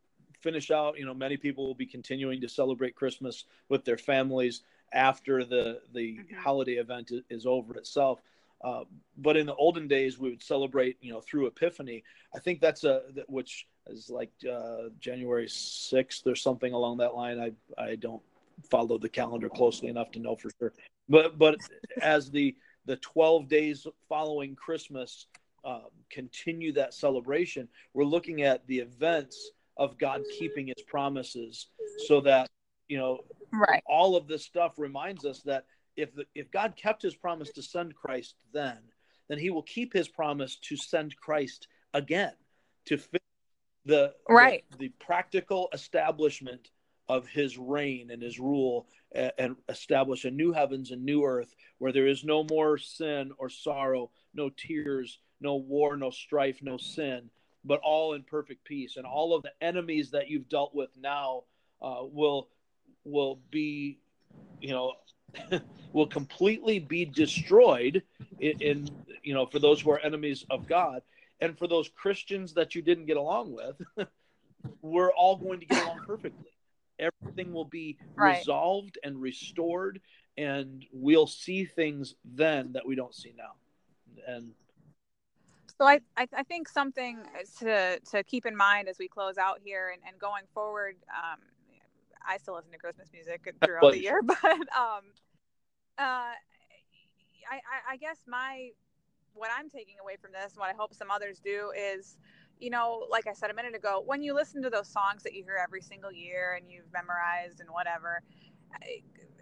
finish 0.41 0.71
out, 0.71 0.99
you 0.99 1.05
know 1.05 1.15
many 1.15 1.37
people 1.37 1.67
will 1.67 1.75
be 1.75 1.87
continuing 1.87 2.41
to 2.43 2.49
celebrate 2.49 2.95
Christmas 2.95 3.45
with 3.69 3.85
their 3.85 3.99
families 3.99 4.63
after 4.93 5.45
the 5.45 5.81
the 5.93 6.19
mm-hmm. 6.19 6.37
holiday 6.37 6.75
event 6.75 7.11
is 7.29 7.45
over 7.45 7.77
itself. 7.77 8.21
Uh, 8.63 8.85
but 9.17 9.37
in 9.37 9.47
the 9.47 9.55
olden 9.55 9.87
days, 9.87 10.19
we 10.19 10.31
would 10.31 10.43
celebrate, 10.43 10.97
you 11.01 11.13
know, 11.13 11.21
through 11.21 11.47
Epiphany. 11.47 12.03
I 12.35 12.41
think 12.41 12.61
that's 12.61 12.85
a 12.85 13.03
which 13.29 13.67
is 13.89 14.11
like 14.11 14.31
uh, 14.51 14.89
January 15.01 15.47
6th 15.47 16.27
or 16.27 16.35
something 16.35 16.73
along 16.73 16.99
that 16.99 17.15
line. 17.15 17.39
I, 17.39 17.83
I 17.83 17.97
don't 17.97 18.23
follow 18.71 18.99
the 18.99 19.09
calendar 19.09 19.49
closely 19.49 19.89
enough 19.89 20.11
to 20.13 20.19
know 20.19 20.37
for 20.37 20.51
sure. 20.59 20.73
But, 21.09 21.39
but 21.39 21.57
as 22.03 22.31
the, 22.31 22.57
the 22.87 22.97
12 22.97 23.49
days 23.49 23.87
following 24.09 24.55
Christmas 24.55 25.27
um, 25.65 25.87
continue 26.11 26.73
that 26.73 26.95
celebration, 26.95 27.69
we're 27.95 28.05
looking 28.05 28.43
at 28.43 28.67
the 28.67 28.79
events 28.79 29.51
of 29.77 29.97
God 29.99 30.23
keeping 30.39 30.67
his 30.67 30.85
promises 30.87 31.69
so 32.07 32.21
that, 32.23 32.49
you 32.89 32.99
know, 32.99 33.21
right. 33.53 33.83
all 33.87 34.17
of 34.17 34.27
this 34.27 34.45
stuff 34.45 34.73
reminds 34.77 35.25
us 35.25 35.41
that 35.43 35.67
if, 35.97 36.15
the, 36.15 36.25
if 36.35 36.51
God 36.51 36.75
kept 36.77 37.03
his 37.03 37.15
promise 37.15 37.51
to 37.53 37.63
send 37.63 37.95
Christ 37.95 38.35
then, 38.53 38.79
then 39.29 39.39
he 39.39 39.51
will 39.51 39.63
keep 39.63 39.93
his 39.93 40.09
promise 40.09 40.57
to 40.57 40.77
send 40.77 41.17
Christ 41.17 41.69
again 41.95 42.33
to 42.87 42.97
fit 42.97 43.23
the 43.87 44.13
right 44.29 44.65
the, 44.73 44.79
the 44.79 44.89
practical 45.01 45.69
establishment 45.73 46.71
of 47.09 47.27
his 47.27 47.57
reign 47.57 48.11
and 48.11 48.23
his 48.23 48.39
rule 48.39 48.87
and, 49.13 49.33
and, 49.39 49.57
establish 49.69 50.25
a 50.25 50.31
new 50.31 50.53
heavens 50.53 50.91
and 50.91 51.05
new 51.05 51.25
earth 51.25 51.55
where 51.79 51.93
there 51.93 52.07
is 52.07 52.23
no 52.23 52.45
more 52.45 52.77
sin 52.77 53.33
or 53.39 53.49
sorrow, 53.49 54.11
no 54.35 54.51
tears, 54.51 55.19
no 55.41 55.57
war, 55.57 55.97
no 55.97 56.11
strife, 56.11 56.59
no 56.61 56.77
sin, 56.77 57.31
but 57.65 57.81
all 57.83 58.15
in 58.15 58.23
perfect 58.23 58.65
peace. 58.65 58.97
And 58.97 59.07
all 59.07 59.35
of 59.35 59.43
the 59.43 59.53
enemies 59.61 60.11
that 60.11 60.29
you've 60.29 60.49
dealt 60.49 60.75
with 60.75 60.91
now 61.01 61.45
uh, 61.81 62.03
will 62.03 62.49
will 63.05 63.41
be, 63.51 63.99
you 64.61 64.71
know, 64.71 64.93
will 65.93 66.07
completely 66.07 66.79
be 66.79 67.05
destroyed 67.05 68.03
in, 68.39 68.61
in 68.61 68.91
you 69.23 69.35
know, 69.35 69.47
for 69.47 69.59
those 69.59 69.81
who 69.81 69.91
are 69.91 69.99
enemies 70.01 70.45
of 70.51 70.67
God, 70.67 71.03
and 71.41 71.57
for 71.59 71.67
those 71.67 71.89
Christians 71.89 72.55
that 72.55 72.75
you 72.75 72.83
didn't 72.83 73.07
get 73.07 73.17
along 73.17 73.53
with, 73.53 73.81
we're 74.83 75.13
all 75.13 75.37
going 75.37 75.61
to 75.61 75.67
get 75.67 75.79
along 75.79 76.01
perfectly. 76.07 76.51
Everything 76.99 77.53
will 77.53 77.65
be 77.65 77.99
Right. 78.17 78.39
resolved 78.39 78.99
and 79.03 79.21
restored, 79.21 80.01
and 80.37 80.85
we'll 80.93 81.27
see 81.27 81.65
things 81.65 82.15
then 82.25 82.73
that 82.73 82.87
we 82.87 82.95
don't 82.95 83.15
see 83.15 83.35
now. 83.37 83.53
And 84.27 84.53
So 85.79 85.87
I, 85.87 86.01
I, 86.17 86.27
I 86.37 86.43
think 86.43 86.69
something 86.69 87.19
to 87.61 88.01
to 88.11 88.25
keep 88.25 88.47
in 88.47 88.57
mind 88.57 88.89
as 88.89 88.99
we 88.99 89.07
close 89.09 89.39
out 89.39 89.61
here 89.63 89.91
and, 89.93 90.03
and 90.09 90.19
going 90.19 90.45
forward. 90.53 90.97
Um, 91.11 91.39
I 92.27 92.37
still 92.39 92.55
listen 92.55 92.73
to 92.73 92.79
Christmas 92.79 93.09
music 93.13 93.55
throughout 93.65 93.93
the 93.93 94.03
year, 94.03 94.21
but 94.25 94.45
um, 94.45 95.05
uh, 95.99 96.35
I, 97.51 97.57
I, 97.57 97.93
I 97.93 97.97
guess 97.97 98.19
my 98.27 98.71
what 99.39 99.51
I'm 99.57 99.71
taking 99.71 99.97
away 100.01 100.17
from 100.21 100.33
this, 100.33 100.53
and 100.53 100.61
what 100.61 100.71
I 100.71 100.75
hope 100.77 100.95
some 100.95 101.11
others 101.11 101.41
do, 101.41 101.73
is 101.77 102.17
you 102.61 102.71
know, 102.71 103.07
like 103.09 103.27
I 103.29 103.33
said 103.33 103.51
a 103.51 103.55
minute 103.55 103.75
ago, 103.77 104.03
when 104.05 104.23
you 104.23 104.35
listen 104.35 104.63
to 104.63 104.71
those 104.71 104.89
songs 104.89 105.23
that 105.23 105.33
you 105.35 105.45
hear 105.45 105.59
every 105.63 105.81
single 105.81 106.11
year 106.13 106.55
and 106.61 106.71
you've 106.71 106.93
memorized 106.93 107.61
and 107.61 107.71
whatever, 107.71 108.21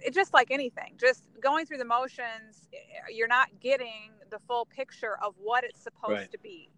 it's 0.00 0.14
just 0.14 0.34
like 0.34 0.50
anything, 0.50 0.94
just 0.98 1.24
going 1.40 1.66
through 1.66 1.78
the 1.78 1.84
motions, 1.84 2.68
eh, 2.72 2.76
you're 3.10 3.28
not 3.28 3.48
getting 3.60 4.12
the 4.30 4.38
full 4.40 4.66
picture 4.66 5.16
of 5.22 5.34
what 5.38 5.64
it's 5.64 5.82
supposed 5.82 6.12
Right. 6.12 6.32
to 6.32 6.38
be. 6.38 6.70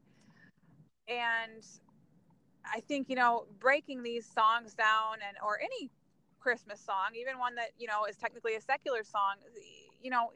And 1.09 1.67
I 2.65 2.81
think, 2.81 3.09
you 3.09 3.17
know, 3.17 3.47
breaking 3.59 4.03
these 4.03 4.27
songs 4.27 4.75
down 4.75 5.15
and 5.27 5.37
or 5.43 5.59
any 5.61 5.91
Christmas 6.39 6.81
song, 6.81 7.11
even 7.19 7.39
one 7.39 7.57
that, 7.57 7.71
you 7.79 7.87
know, 7.89 8.05
is 8.05 8.17
technically 8.17 8.55
a 8.55 8.61
secular 8.61 9.03
song, 9.03 9.35
eh, 9.57 9.61
you 10.01 10.11
know, 10.11 10.33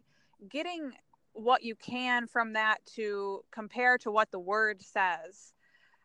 getting 0.48 0.92
what 1.34 1.62
you 1.62 1.74
can 1.74 2.26
from 2.26 2.52
that 2.54 2.78
to 2.94 3.42
compare 3.50 3.98
to 3.98 4.10
what 4.10 4.30
the 4.30 4.38
word 4.38 4.82
says 4.82 5.52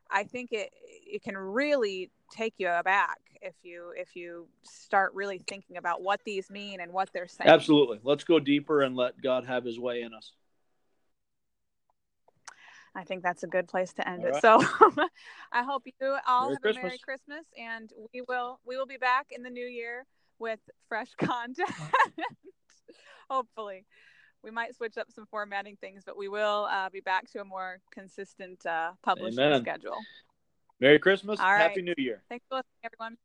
I 0.09 0.23
think 0.23 0.51
it 0.51 0.71
it 1.05 1.23
can 1.23 1.37
really 1.37 2.11
take 2.31 2.55
you 2.57 2.69
aback 2.69 3.19
if 3.41 3.55
you 3.63 3.93
if 3.95 4.15
you 4.15 4.47
start 4.63 5.13
really 5.13 5.39
thinking 5.39 5.77
about 5.77 6.01
what 6.01 6.21
these 6.25 6.49
mean 6.49 6.79
and 6.79 6.91
what 6.91 7.09
they're 7.13 7.27
saying. 7.27 7.49
absolutely, 7.49 7.99
let's 8.03 8.23
go 8.23 8.39
deeper 8.39 8.81
and 8.81 8.95
let 8.95 9.21
God 9.21 9.45
have 9.45 9.63
His 9.63 9.79
way 9.79 10.01
in 10.01 10.13
us. 10.13 10.31
I 12.95 13.03
think 13.03 13.21
that's 13.21 13.43
a 13.43 13.47
good 13.47 13.67
place 13.67 13.93
to 13.93 14.07
end 14.07 14.21
All 14.21 14.29
it. 14.29 14.33
right. 14.33 14.41
So 14.41 14.59
I 15.51 15.63
hope 15.63 15.83
you 15.85 16.17
all 16.27 16.45
Merry 16.45 16.53
have 16.53 16.63
a 16.63 16.73
Merry 16.73 16.97
Christmas. 16.97 17.03
Christmas 17.03 17.45
and 17.57 17.91
we 18.13 18.21
will 18.27 18.59
we 18.65 18.77
will 18.77 18.87
be 18.87 18.97
back 18.97 19.27
in 19.31 19.43
the 19.43 19.49
new 19.49 19.65
year 19.65 20.05
with 20.39 20.59
fresh 20.87 21.13
content. 21.17 21.69
Hopefully. 23.29 23.85
We 24.43 24.51
might 24.51 24.75
switch 24.75 24.97
up 24.97 25.11
some 25.11 25.25
formatting 25.25 25.77
things, 25.77 26.03
but 26.05 26.17
we 26.17 26.27
will 26.27 26.67
uh, 26.71 26.89
be 26.89 27.01
back 27.01 27.29
to 27.31 27.41
a 27.41 27.45
more 27.45 27.79
consistent 27.91 28.65
uh, 28.65 28.91
publishing 29.03 29.43
Amen. 29.43 29.61
schedule. 29.61 29.97
Merry 30.79 30.99
Christmas, 30.99 31.39
All 31.39 31.47
right. 31.47 31.61
Happy 31.61 31.81
New 31.81 31.95
Year. 31.97 32.21
Thanks 32.29 32.45
for 32.49 32.55
listening, 32.55 32.83
everyone. 32.83 33.17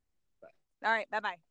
All 0.85 0.91
right. 0.91 1.09
Bye 1.11 1.21
bye. 1.21 1.43